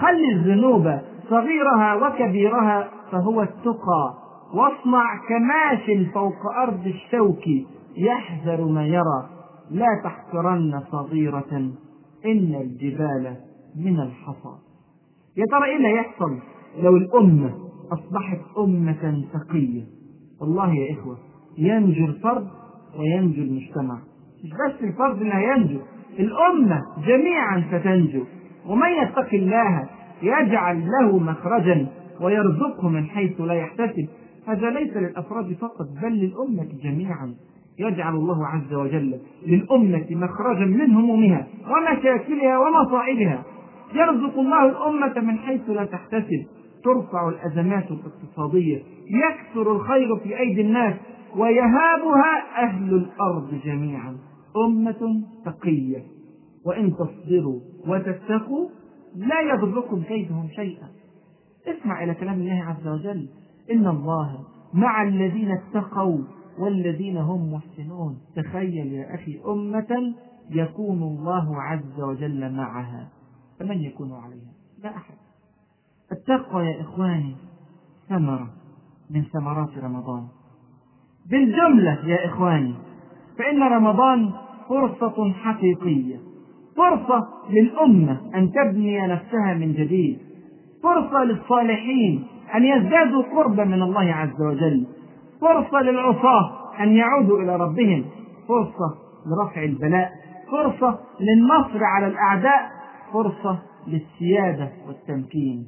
[0.00, 0.98] خلي الذنوب
[1.30, 4.14] صغيرها وكبيرها فهو التقى.
[4.54, 7.46] واصنع كماش فوق أرض الشوك
[7.96, 9.28] يحذر ما يرى.
[9.70, 11.70] لا تحقرن صغيرة
[12.24, 13.36] إن الجبال
[13.76, 14.56] من الحصى.
[15.36, 16.38] يا ترى إيه اللي هيحصل
[16.82, 17.54] لو الأمة
[17.92, 19.82] أصبحت أمة تقية؟
[20.40, 21.16] والله يا إخوة
[21.58, 22.48] ينجو الفرد
[22.98, 23.98] وينجو المجتمع.
[24.44, 25.80] مش بس الفرد اللي هينجو.
[26.18, 28.24] الأمة جميعا ستنجو
[28.66, 29.88] ومن يتق الله
[30.22, 31.86] يجعل له مخرجا
[32.20, 34.08] ويرزقه من حيث لا يحتسب.
[34.48, 37.34] هذا ليس للأفراد فقط بل للأمة جميعا.
[37.78, 43.42] يجعل الله عز وجل للأمة مخرجا من همومها ومشاكلها ومصائبها
[43.94, 46.46] يرزق الله الأمة من حيث لا تحتسب.
[46.84, 50.94] ترفع الأزمات الاقتصادية يكثر الخير في أيدي الناس
[51.36, 54.16] ويهابها أهل الأرض جميعا.
[54.66, 56.02] أمة تقية.
[56.64, 58.68] وإن تصبروا وتتقوا
[59.16, 60.88] لا يضركم كيدهم شيئا.
[61.66, 63.28] اسمع إلى كلام الله عز وجل.
[63.70, 64.44] إن الله
[64.74, 66.18] مع الذين اتقوا
[66.58, 68.18] والذين هم محسنون.
[68.36, 70.14] تخيل يا أخي أمة
[70.50, 73.08] يكون الله عز وجل معها.
[73.58, 74.52] فمن يكون عليها؟
[74.82, 75.14] لا أحد.
[76.12, 77.36] التقوى يا إخواني
[78.08, 78.50] ثمرة
[79.10, 80.26] من ثمرات رمضان.
[81.30, 82.74] بالجملة يا إخواني
[83.38, 84.32] فإن رمضان
[84.68, 86.16] فرصة حقيقية.
[86.76, 90.18] فرصة للأمة أن تبني نفسها من جديد.
[90.82, 94.86] فرصة للصالحين أن يزدادوا قربا من الله عز وجل.
[95.40, 96.50] فرصة للعصاة
[96.80, 98.04] أن يعودوا إلى ربهم.
[98.48, 98.94] فرصة
[99.26, 100.10] لرفع البلاء.
[100.50, 102.70] فرصة للنصر على الأعداء.
[103.12, 105.66] فرصة للسيادة والتمكين.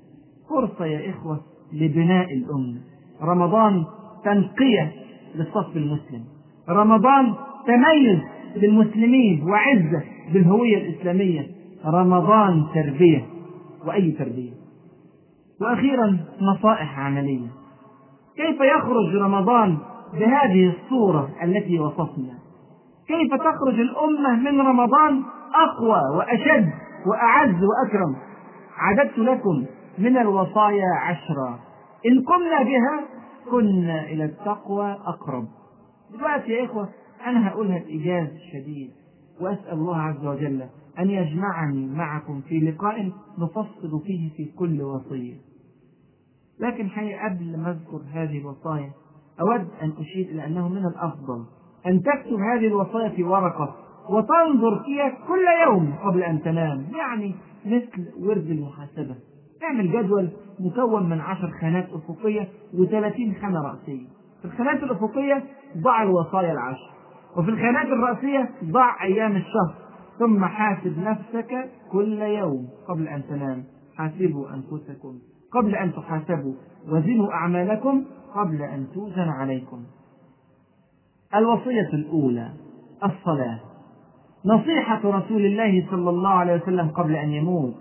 [0.51, 1.41] فرصة يا إخوة
[1.73, 2.81] لبناء الأمة.
[3.23, 3.85] رمضان
[4.25, 4.93] تنقية
[5.35, 6.25] للصف المسلم.
[6.71, 7.35] رمضان
[7.67, 8.19] تميز
[8.57, 11.47] للمسلمين وعزة بالهوية الإسلامية.
[11.87, 13.27] رمضان تربية
[13.87, 14.53] وأي تربية؟
[15.61, 17.49] وأخيرا نصائح عملية.
[18.37, 19.79] كيف يخرج رمضان
[20.15, 22.39] بهذه الصورة التي وصفنا؟
[23.09, 25.23] كيف تخرج الأمة من رمضان
[25.55, 26.71] أقوى وأشد
[27.07, 28.17] وأعز وأكرم؟
[28.79, 29.65] عددت لكم
[29.99, 31.59] من الوصايا عشرة.
[32.07, 33.05] إن قمنا بها
[33.51, 35.45] كنا إلى التقوى أقرب.
[36.13, 36.89] دلوقتي يا إخوة
[37.27, 38.91] أنا هقولها بإيجاز شديد
[39.41, 40.63] وأسأل الله عز وجل
[40.99, 45.35] أن يجمعني معكم في لقاء نفصل فيه في كل وصية.
[46.61, 48.91] لكن حقيقة قبل ما أذكر هذه الوصايا
[49.41, 51.45] أود أن أشير إلى أنه من الأفضل
[51.87, 53.77] أن تكتب هذه الوصايا في ورقة
[54.11, 57.35] وتنظر فيها كل يوم قبل أن تنام يعني
[57.67, 59.15] مثل ورد المحاسبة.
[59.63, 64.07] اعمل جدول مكون من عشر خانات أفقية وثلاثين خانة رأسية.
[64.39, 65.45] في الخانات الأفقية
[65.77, 66.91] ضع الوصايا العشر.
[67.37, 69.75] وفي الخانات الرأسية ضع أيام الشهر
[70.19, 73.65] ثم حاسب نفسك كل يوم قبل أن تنام.
[73.97, 75.19] حاسبوا أنفسكم
[75.53, 76.55] قبل أن تحاسبوا
[76.89, 78.05] وزنوا أعمالكم
[78.35, 79.85] قبل أن توزن عليكم.
[81.35, 82.53] الوصية الأولى
[83.05, 83.61] الصلاة.
[84.45, 87.75] نصيحة رسول الله صلى الله عليه وسلم قبل أن يموت.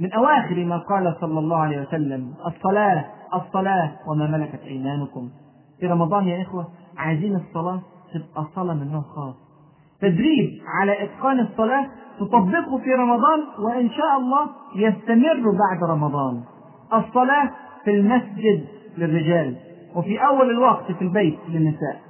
[0.00, 5.30] من أواخر ما قال صلى الله عليه وسلم الصلاة الصلاة وما ملكت أيمانكم.
[5.80, 7.82] في رمضان يا إخوة عايزين الصلاة؟
[8.14, 9.34] تبقى صلاة من نوع خاص.
[10.00, 11.86] تدريب على إتقان الصلاة
[12.20, 16.42] تطبقه في رمضان وإن شاء الله يستمر بعد رمضان.
[16.94, 17.50] الصلاة
[17.84, 18.64] في المسجد
[18.98, 19.56] للرجال
[19.94, 22.00] وفي أول الوقت في البيت للنساء.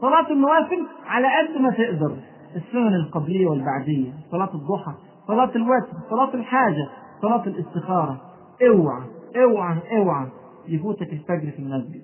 [0.00, 2.16] صلاة النوافل على قد ما تقدر
[2.56, 4.92] السنن القبلية والبعدية صلاة الضحى
[5.26, 6.88] صلاة الوتر صلاة الحاجة
[7.22, 8.20] صلاة الاستخارة.
[8.66, 9.02] اوعى
[9.36, 10.26] اوعى اوعى
[10.68, 12.02] يفوتك الفجر في المسجد.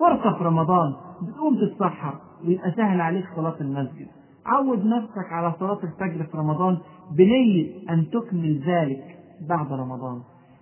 [0.00, 2.14] فرصة في رمضان بتقوم تتسحر
[2.46, 4.06] ويبقى سهل عليك صلاة المسجد.
[4.46, 6.78] عود نفسك على صلاة الفجر في رمضان
[7.16, 9.04] بنية أن تكمل ذلك
[9.48, 10.20] بعد رمضان.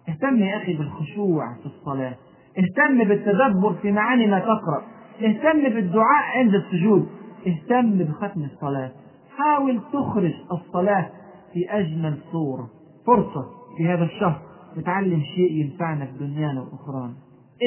[0.08, 2.14] اهتم يا أخي بالخشوع في الصلاة.
[2.58, 4.82] اهتم بالتدبر في معاني ما تقرأ.
[5.22, 7.08] اهتم بالدعاء عند السجود.
[7.46, 8.90] اهتم بختم الصلاة.
[9.36, 11.10] حاول تخرج الصلاة
[11.52, 12.68] في أجمل صورة.
[13.06, 14.42] فرصة في هذا الشهر
[14.78, 17.14] نتعلم شيء ينفعنا في دنيانا وأخرانا.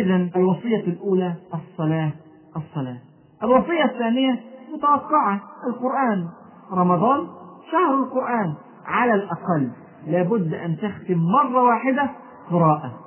[0.04, 2.12] إذا الوصية الأولى الصلاة
[2.56, 2.98] الصلاة.
[3.44, 4.40] الوصية الثانية
[4.74, 6.28] متوقعة القرآن.
[6.72, 7.28] رمضان
[7.72, 8.54] شهر القرآن
[8.86, 9.72] على الأقل.
[10.08, 12.10] لابد أن تختم مرة واحدة
[12.50, 13.00] قراءة.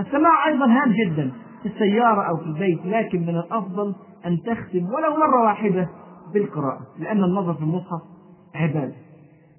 [0.00, 3.94] السماع أيضا هام جدا في السيارة أو في البيت لكن من الأفضل
[4.26, 5.88] أن تختم ولو مرة واحدة
[6.34, 8.00] بالقراءة لأن النظر في المصحف
[8.54, 8.94] عبادة.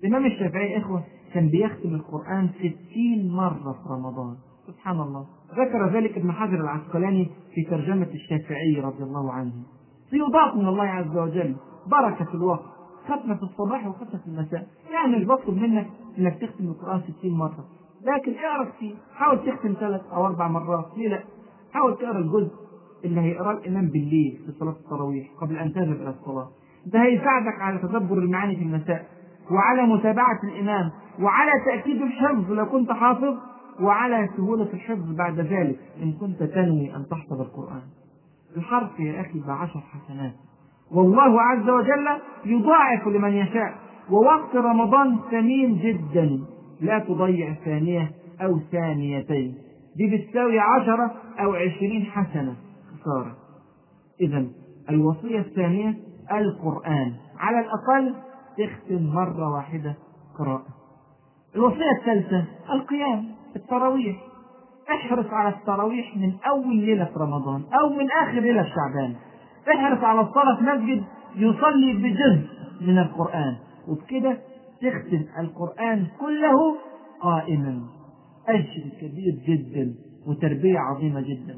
[0.04, 1.04] الإمام الشافعي إخوة
[1.34, 4.36] كان بيختم القرآن ستين مرة في رمضان.
[4.68, 5.26] سبحان الله.
[5.52, 9.54] ذكر ذلك ابن حجر العسقلاني في ترجمة الشافعي رضي الله عنه.
[10.12, 11.56] سيضاف من الله عز وجل
[11.88, 12.64] بركة في الوقت.
[13.06, 14.68] ختمة في الصباح وختمة في المساء.
[14.92, 15.88] يعني مش بطلب منك
[16.20, 17.66] إنك تختم القرآن 60 مرة.
[18.02, 20.86] لكن اعرف فيه حاول تختم ثلاث أو أربع مرات.
[20.98, 21.20] ليه لا؟
[21.74, 22.52] حاول تقرأ الجزء
[23.06, 26.48] اللي هيقرأه الإمام بالليل في صلاة التراويح قبل أن تذهب إلى الصلاة.
[26.86, 29.06] ده هيساعدك على تدبر المعاني في المساء
[29.52, 30.92] وعلى متابعة الإمام
[31.22, 33.34] وعلى تأكيد الحفظ لو كنت حافظ
[33.82, 35.80] وعلى سهولة الحفظ بعد ذلك.
[36.04, 37.82] إن كنت تنوي أن تحفظ القرآن.
[38.58, 40.34] الحرف يا أخي بعشر حسنات.
[40.92, 42.08] والله عز وجل
[42.46, 43.74] يضاعف لمن يشاء.
[44.12, 46.40] ووقت رمضان ثمين جدا.
[46.82, 49.58] لا تضيع ثانية أو ثانيتين.
[49.96, 52.56] دي بتساوي عشرة أو عشرين حسنة.
[53.02, 53.36] خسارة.
[54.22, 54.46] إذا
[54.90, 55.98] الوصية الثانية
[56.32, 57.14] القرآن.
[57.40, 58.16] على الأقل
[58.58, 59.96] تختم مرة واحدة
[60.40, 60.66] قراءة.
[61.56, 63.26] الوصية الثالثة القيام
[63.56, 64.29] التراويح.
[64.94, 69.16] احرص على التراويح من أول ليلة في رمضان أو من آخر ليلة في شعبان.
[69.76, 71.04] احرص على الصلاة في مسجد
[71.36, 72.48] يصلي بجزء
[72.82, 73.56] من القرآن.
[73.88, 74.38] وبكده
[74.82, 76.76] تختم القرآن كله
[77.22, 77.82] قائما.
[78.48, 79.94] أجر كبير جدا
[80.28, 81.58] وتربية عظيمة جدا.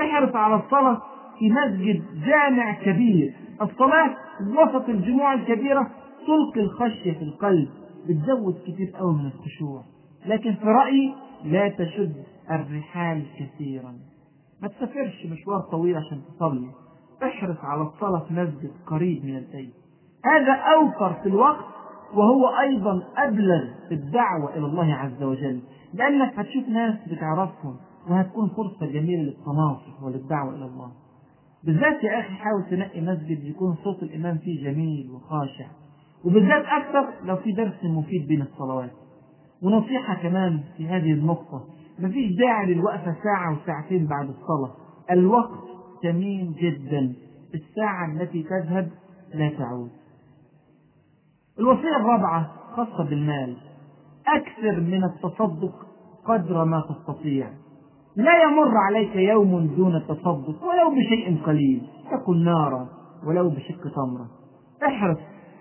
[0.00, 1.02] احرص على الصلاة
[1.38, 3.34] في مسجد جامع كبير.
[3.62, 5.90] الصلاة وسط الجموع الكبيرة
[6.26, 7.68] تلقي الخشية في القلب
[8.08, 9.82] بتزود كتير قوي من الخشوع.
[10.26, 13.94] لكن في رأيي لا تشد الرحال كثيرا.
[14.62, 16.70] ما تسافرش مشوار طويل عشان تصلي.
[17.22, 19.74] احرص على الصلاة في مسجد قريب من البيت.
[20.24, 21.64] هذا أوفر في الوقت
[22.14, 25.60] وهو أيضا أبلغ في الدعوة إلى الله عز وجل.
[25.94, 27.76] لأنك هتشوف ناس بتعرفهم
[28.10, 30.92] وهتكون فرصة جميلة للتناصح وللدعوة إلى الله.
[31.64, 35.66] بالذات يا أخي حاول تنقي مسجد يكون صوت الإمام فيه جميل وخاشع.
[36.24, 38.90] وبالذات أكثر لو في درس مفيد بين الصلوات.
[39.64, 41.64] ونصيحة كمان في هذه النقطة
[41.98, 44.74] مفيش داعي للوقفة ساعة وساعتين بعد الصلاة.
[45.10, 45.64] الوقت
[46.02, 47.14] ثمين جدا.
[47.54, 48.90] الساعة التي تذهب
[49.34, 49.90] لا تعود.
[51.58, 53.56] الوصية الرابعة خاصة بالمال.
[54.26, 55.86] أكثر من التصدق
[56.24, 57.48] قدر ما تستطيع.
[58.16, 61.82] لا يمر عليك يوم دون التصدق ولو بشيء قليل.
[62.10, 62.88] تكن نارا
[63.26, 64.28] ولو بشق تمرة.
[64.86, 65.18] احرص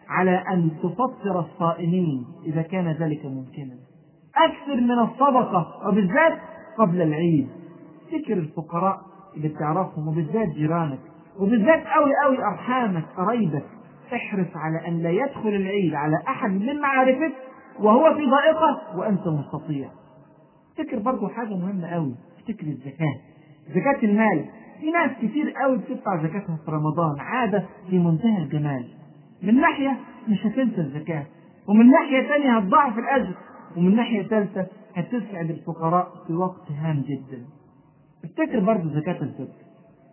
[0.10, 3.83] على أن تفطر الصائمين إذا كان ذلك ممكنا.
[4.38, 6.38] أكثر من الصدقة وبالذات
[6.78, 7.48] قبل العيد.
[8.12, 9.02] فكر الفقراء
[9.38, 11.00] اللي بتعرفهم وبالذات جيرانك
[11.40, 13.66] وبالذات أوي أوي أرحامك قرايبك.
[14.14, 17.34] احرص على أن لا يدخل العيد على أحد من معارفك
[17.80, 19.90] وهو في ضائقة وأنت مستطيع.
[20.72, 23.16] افتكر برضو حاجة مهمة أوي افتكر الزكاة.
[23.70, 24.46] زكاة المال.
[24.80, 28.88] في ناس كتير قوي بتدفع زكاتها في رمضان عادة في منتهى الجمال.
[29.44, 29.98] من ناحية
[30.30, 31.26] مش هتنسى الزكاة
[31.68, 33.34] ومن ناحية تانية هتضاعف الأجر.
[33.78, 37.46] ومن ناحية ثالثة هتسعد الفقراء في وقت هام جدا.
[38.24, 39.64] افتكر برضه زكاة الفطر.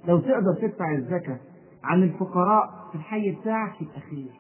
[0.09, 1.39] لو تقدر تدفع الزكاة
[1.85, 4.31] عن الفقراء في الحي بتاعك يبقى خير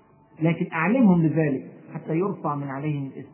[0.42, 3.30] لكن أعلمهم بذلك حتى يرفع من عليهم الإثم.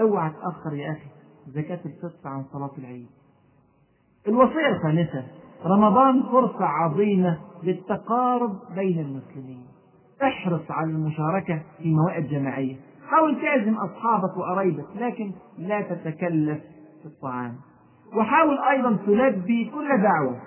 [0.00, 1.08] أوعى تأخر يا أخي
[1.46, 3.06] زكاة الفطر عن صلاة العيد.
[4.28, 5.24] الوصية الخامسة
[5.66, 9.62] رمضان فرصة عظيمة للتقارب بين المسلمين.
[10.22, 12.76] احرص على المشاركة في موائد جماعية.
[13.10, 16.58] حاول تعزم أصحابك وقرايبك لكن لا تتكلف
[17.02, 17.54] في الطعام.
[18.16, 20.40] وحاول أيضا تلبي كل دعوة.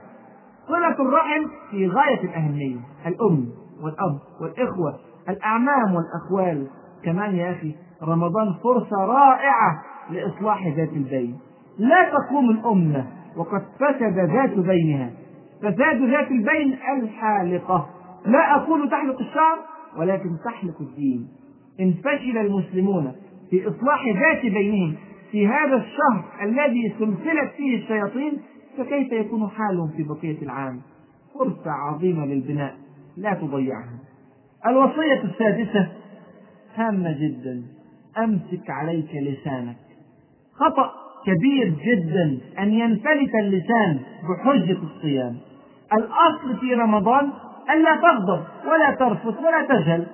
[0.68, 2.80] صلة الرحم في غاية الأهمية.
[3.06, 3.48] الأم
[3.84, 5.00] والأب والإخوة
[5.30, 6.68] الأعمام والأخوال.
[7.04, 11.40] كمان يا أخي رمضان فرصة رائعة لإصلاح ذات البين.
[11.78, 13.08] لا تقوم الأمة
[13.38, 15.10] وقد فسد ذات بينها.
[15.60, 17.90] فساد ذات البين الحالقة.
[18.26, 19.58] لا أقول تحلق الشعر
[19.98, 21.28] ولكن تحلق الدين.
[21.82, 23.12] إن فشل المسلمون
[23.50, 24.96] في إصلاح ذات بينهم
[25.32, 28.34] في هذا الشهر الذي سلسلت فيه الشياطين
[28.78, 30.82] فكيف يكون حالهم في بقية العام؟
[31.34, 32.76] فرصة عظيمة للبناء
[33.18, 34.00] لا تضيعها.
[34.68, 35.88] الوصية السادسة
[36.76, 37.64] هامة جدا
[38.18, 39.78] أمسك عليك لسانك.
[40.54, 40.92] خطأ
[41.26, 45.38] كبير جدا أن ينفلت اللسان بحجة الصيام.
[45.94, 47.30] الأصل في رمضان
[47.70, 50.08] ألا تغضب ولا ترفث ولا تجهل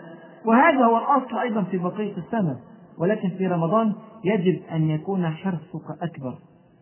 [0.47, 2.57] وهذا هو الأصل أيضا في بقية السنة
[2.99, 3.93] ولكن في رمضان
[4.25, 6.33] يجب أن يكون حرصك أكبر.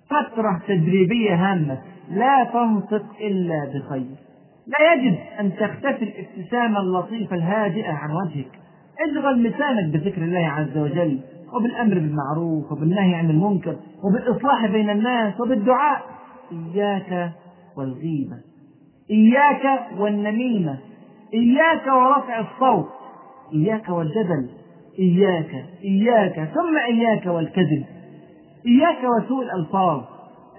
[0.09, 1.77] فترة تدريبية هامة
[2.09, 4.15] لا تنطق إلا بخير.
[4.67, 8.51] لا يجب أن تختفي الابتسامة اللطيفة الهادئة عن وجهك.
[9.09, 11.19] اشغل لسانك بذكر الله عز وجل
[11.53, 16.01] وبالأمر بالمعروف وبالنهي عن المنكر وبالإصلاح بين الناس وبالدعاء.
[16.51, 17.31] إياك
[17.77, 18.37] والغيبة.
[19.11, 20.77] إياك والنميمة.
[21.33, 23.04] إياك ورفع الصوت.
[23.53, 24.49] إياك والجدل
[24.99, 27.85] إياك إياك ثم إياك والكذب.
[28.65, 30.01] إياك وسوء الألفاظ.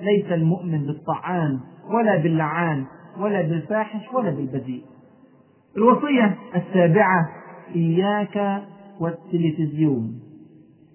[0.01, 1.61] ليس المؤمن بالطعان
[1.91, 2.85] ولا باللعان
[3.19, 4.83] ولا بالفاحش ولا بالبذيء.
[5.77, 7.29] الوصية السابعة
[7.75, 8.63] إياك
[9.01, 10.21] والتلفزيون.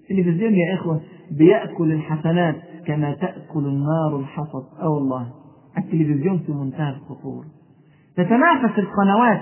[0.02, 4.64] التلفزيون يا إخوة بيأكل الحسنات كما تأكل النار الحطب.
[4.82, 5.28] أو والله
[5.78, 7.46] التلفزيون في منتهى الخطورة
[8.18, 9.42] تتنافس القنوات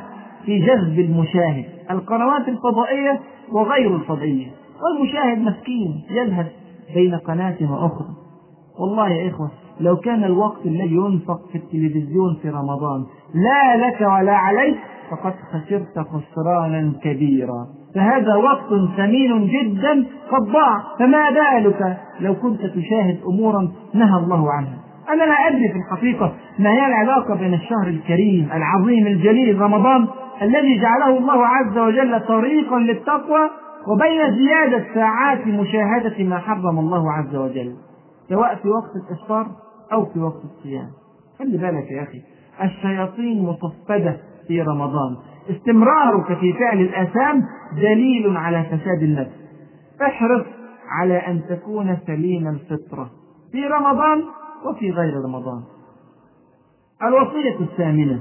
[0.50, 1.66] في جذب المشاهد.
[1.92, 3.20] القنوات الفضائية
[3.52, 4.48] وغير الفضائية.
[4.82, 6.48] والمشاهد مسكين يلهث
[6.94, 8.08] بين قناة وأخرى.
[8.80, 14.36] والله يا إخوة لو كان الوقت الذي ينفق في التلفزيون في رمضان لا لك ولا
[14.36, 14.78] عليك
[15.12, 17.68] فقد خسرت خسرانا كبيرا.
[17.96, 24.78] فهذا وقت ثمين جدا قد ضاع فما بالك لو كنت تشاهد أمورا نهى الله عنها.
[25.10, 30.08] أنا لا أدري في الحقيقة ما هي العلاقة بين الشهر الكريم العظيم الجليل رمضان
[30.42, 33.50] الذي جعله الله عز وجل طريقا للتقوى
[33.88, 37.76] وبين زيادة ساعات مشاهدة ما حرم الله عز وجل
[38.30, 39.48] سواء في وقت الإفطار
[39.94, 40.90] أو في وقت الصيام.
[41.40, 42.22] خلي بالك يا أخي
[42.64, 44.18] الشياطين مصفدة
[44.48, 45.18] في رمضان.
[45.50, 47.44] استمرارك في فعل الآثام
[47.76, 49.32] دليل على فساد النفس.
[50.02, 50.46] احرص
[51.00, 53.10] على أن تكون سليم الفطرة
[53.52, 54.24] في رمضان
[54.66, 55.62] وفي غير رمضان.
[57.04, 58.20] الوصية الثامنة.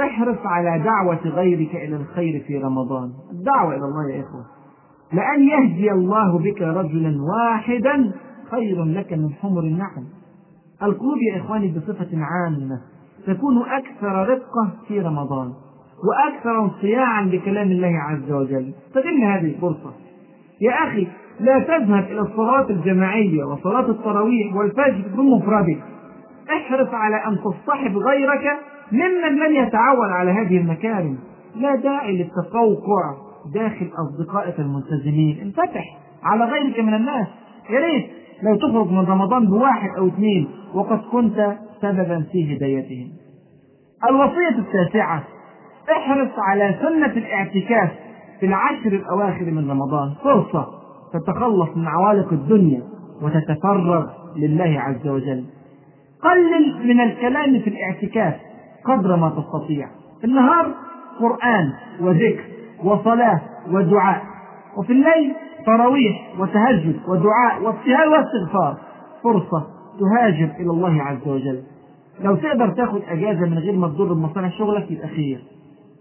[0.00, 3.10] احرص على دعوة غيرك إلى الخير في رمضان.
[3.32, 4.44] الدعوة إلى الله يا إخوة.
[5.12, 8.12] لأن يهدي الله بك رجلا واحدا
[8.50, 10.04] خير لك من حمر النعم.
[10.82, 12.80] القلوب يا إخواني بصفة عامة
[13.26, 15.52] تكون أكثر رقة في رمضان
[16.08, 18.72] وأكثر انصياعا بكلام الله عز وجل.
[18.88, 19.92] استغل هذه الفرصة.
[20.60, 21.06] يا أخي
[21.40, 25.82] لا تذهب إلى الصلاة الجماعية وصلاة التراويح والفجر بمفردك.
[26.50, 28.58] احرص على أن تصطحب غيرك
[28.92, 31.18] ممن لم يتعود على هذه المكارم
[31.56, 33.14] لا داعي للتقوقع
[33.54, 35.84] داخل أصدقائك الملتزمين انفتح
[36.22, 37.26] على غيرك من الناس.
[37.70, 38.06] يا ريت
[38.42, 43.08] لو تخرج من رمضان بواحد أو اثنين وقد كنت سببا في هدايتهم.
[44.10, 45.24] الوصية التاسعة
[45.92, 47.90] احرص على سنة الاعتكاف
[48.40, 50.14] في العشر الأواخر من رمضان.
[50.24, 50.66] فرصة
[51.12, 52.82] تتخلص من عوالق الدنيا
[53.22, 55.44] وتتفرغ لله عز وجل.
[56.22, 58.47] قلل من الكلام في الاعتكاف.
[58.88, 59.88] قدر ما تستطيع.
[60.24, 60.74] النهار
[61.20, 62.44] قرآن وذكر
[62.84, 64.22] وصلاة ودعاء.
[64.76, 65.34] وفي الليل
[65.66, 68.76] تراويح وتهجد ودعاء وابتهال واستغفار.
[69.24, 69.66] فرصة
[70.00, 71.62] تهاجر إلى الله عز وجل.
[72.20, 75.38] لو تقدر تاخد أجازة من غير ما تضر بمصالح شغلك يبقى خير.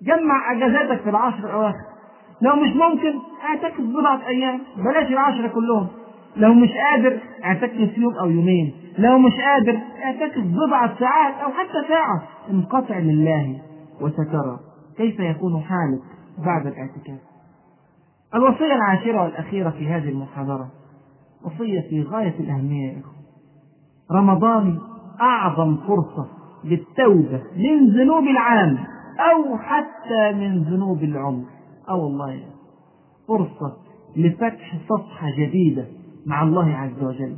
[0.04, 1.86] جمع أجازاتك في العشر الأواخر.
[2.42, 3.14] لو مش ممكن
[3.46, 4.60] اعتكف بضعة أيام.
[4.78, 5.88] بلاش العشرة كلهم.
[6.38, 8.74] لو مش قادر اعتكف يوم أو يومين.
[8.98, 12.22] لو مش قادر اعتكف بضعة ساعات أو حتى ساعة.
[12.50, 13.62] انقطع لله
[14.02, 14.60] وسترى
[14.98, 16.02] كيف يكون حالك
[16.46, 17.20] بعد الاعتكاف.
[18.36, 20.68] الوصية العاشرة والأخيرة في هذه المحاضرة
[21.46, 23.14] وصية في غاية الأهمية يا إخوة.
[24.12, 24.80] رمضان
[25.22, 26.28] أعظم فرصة
[26.64, 28.78] للتوبة من ذنوب العام
[29.20, 31.46] أو حتى من ذنوب العمر.
[31.90, 32.44] أو والله
[33.28, 33.78] فرصة
[34.16, 35.86] لفتح صفحة جديدة
[36.26, 37.38] مع الله عز وجل.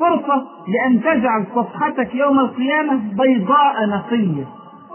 [0.00, 4.44] فرصة لأن تجعل صفحتك يوم القيامة بيضاء نقية.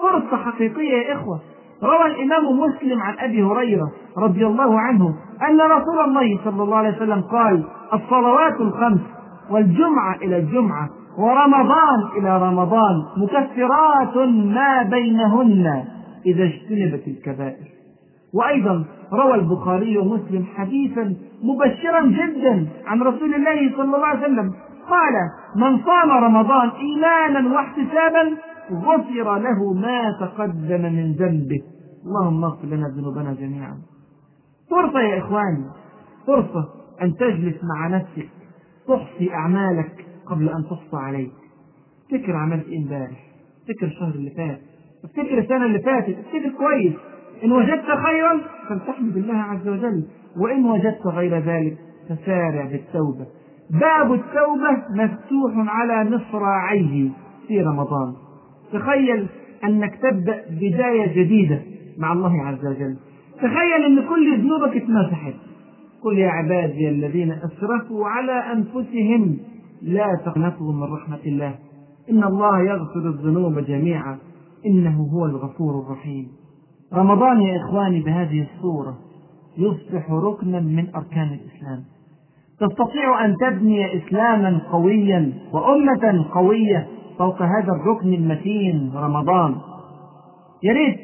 [0.02, 1.40] فرصة حقيقية يا إخوة.
[1.84, 5.16] روى الإمام مسلم عن أبي هريرة رضي الله عنه
[5.50, 9.02] أن رسول الله صلى الله عليه وسلم قال الصلوات الخمس
[9.52, 14.18] والجمعة إلى الجمعة ورمضان إلى رمضان مكفرات
[14.56, 15.84] ما بينهن
[16.26, 17.68] إذا اجتنبت الكبائر.
[18.34, 24.52] وأيضا روى البخاري ومسلم حديثا مبشرا جدا عن رسول الله صلى الله عليه وسلم
[24.90, 25.14] قال
[25.56, 28.38] من صام رمضان إيمانا واحتسابا
[28.72, 31.62] غفر له ما تقدم من ذنبه.
[32.06, 33.78] اللهم اغفر لنا ذنوبنا جميعا.
[34.72, 35.66] فرصة يا إخواني
[36.28, 36.70] فرصة
[37.02, 38.30] أن تجلس مع نفسك
[38.88, 41.32] تحصي أعمالك قبل أن تحصى عليك.
[42.06, 43.26] افتكر عملت إيه إمبارح
[43.62, 44.60] افتكر الشهر اللي فات
[45.04, 46.94] افتكر السنة اللي فاتت افتكر كويس.
[47.44, 50.08] إن وجدت خيرا فلتحمد الله عز وجل
[50.38, 51.78] وإن وجدت غير ذلك
[52.10, 53.26] فسارع بالتوبة.
[53.70, 57.10] باب التوبة مفتوح على مصراعيه
[57.48, 58.14] في رمضان.
[58.74, 59.28] تخيل
[59.64, 61.62] أنك تبدأ بداية جديدة
[61.98, 62.98] مع الله عز وجل.
[63.38, 65.34] تخيل أن كل ذنوبك اتمسحت.
[66.04, 69.38] قل يا عبادي الذين أسرفوا على أنفسهم
[69.82, 71.56] لا تقنطوا من رحمة الله.
[72.10, 74.18] إن الله يغفر الذنوب جميعا.
[74.66, 76.28] إنه هو الغفور الرحيم.
[76.94, 78.98] رمضان يا إخواني بهذه الصورة
[79.58, 81.84] يصبح ركنا من أركان الإسلام.
[82.60, 86.88] تستطيع أن تبني إسلاما قويا وأمة قوية
[87.20, 89.56] فوق هذا الركن المتين رمضان.
[90.64, 91.00] يا ريت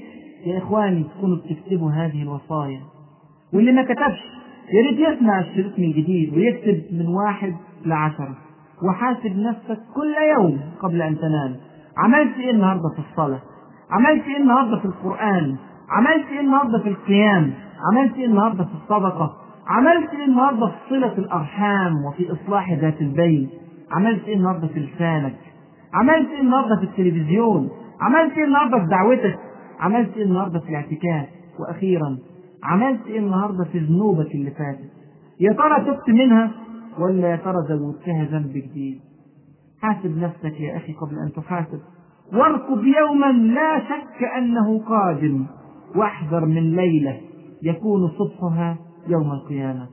[0.46, 2.80] يا إخواني تكونوا بتكتبوا هذه الوصايا.
[3.54, 4.20] واللي ما كتبش
[4.74, 7.54] يا ريت يسمع الشريط من جديد ويكتب من واحد
[7.86, 8.36] لعشرة
[8.88, 11.56] وحاسب نفسك كل يوم قبل أن تنام.
[11.98, 13.40] عملت إيه النهاردة في الصلاة؟
[13.92, 15.56] عملت إيه النهاردة في القرآن؟
[15.90, 17.54] عملت إيه النهاردة في القيام؟
[17.92, 19.34] عملت إيه النهاردة في الصدقة؟
[19.68, 23.50] عملت إيه النهاردة في صلة الأرحام وفي إصلاح ذات البين
[23.92, 25.36] عملت إيه النهاردة في لسانك؟
[25.94, 27.70] عملت إيه النهاردة في التلفزيون؟
[28.02, 29.40] عملت إيه النهاردة في دعوتك؟
[29.80, 31.26] عملت إيه النهاردة في الاعتكاف؟
[31.60, 32.18] وأخيرا
[32.64, 34.92] عملت إيه النهاردة في ذنوبك اللي فاتت؟
[35.40, 36.52] يا ترى تبت منها
[37.00, 39.00] ولا يا ترى زودتها ذنب جديد؟
[39.82, 41.80] حاسب نفسك يا أخي قبل أن تحاسب.
[42.34, 45.46] واركض يوما لا شك أنه قادم.
[45.96, 47.18] واحذر من ليلة
[47.64, 48.78] يكون صبحها
[49.08, 49.88] يوم القيامة.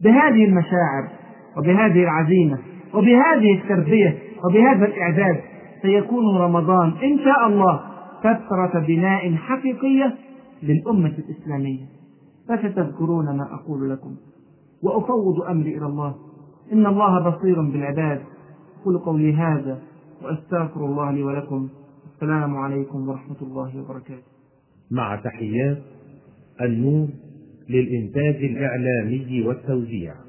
[0.00, 1.08] بهذه المشاعر
[1.56, 2.58] وبهذه العزيمة
[2.94, 5.40] وبهذه التربية وبهذا الإعداد
[5.82, 7.80] سيكون رمضان إن شاء الله
[8.20, 10.14] فترة بناء حقيقية
[10.62, 11.86] للأمة الإسلامية.
[12.48, 14.16] فستذكرون ما أقول لكم.
[14.82, 16.14] وأفوض أمري إلى الله.
[16.72, 18.22] إن الله بصير بالعباد.
[18.80, 19.78] أقول قولي هذا
[20.22, 21.68] وأستغفر الله لي ولكم.
[22.14, 24.22] السلام عليكم ورحمة الله وبركاته.
[24.90, 25.78] مع تحيات
[26.60, 27.08] النور
[27.68, 30.23] للإنتاج الإعلامي والتوزيع.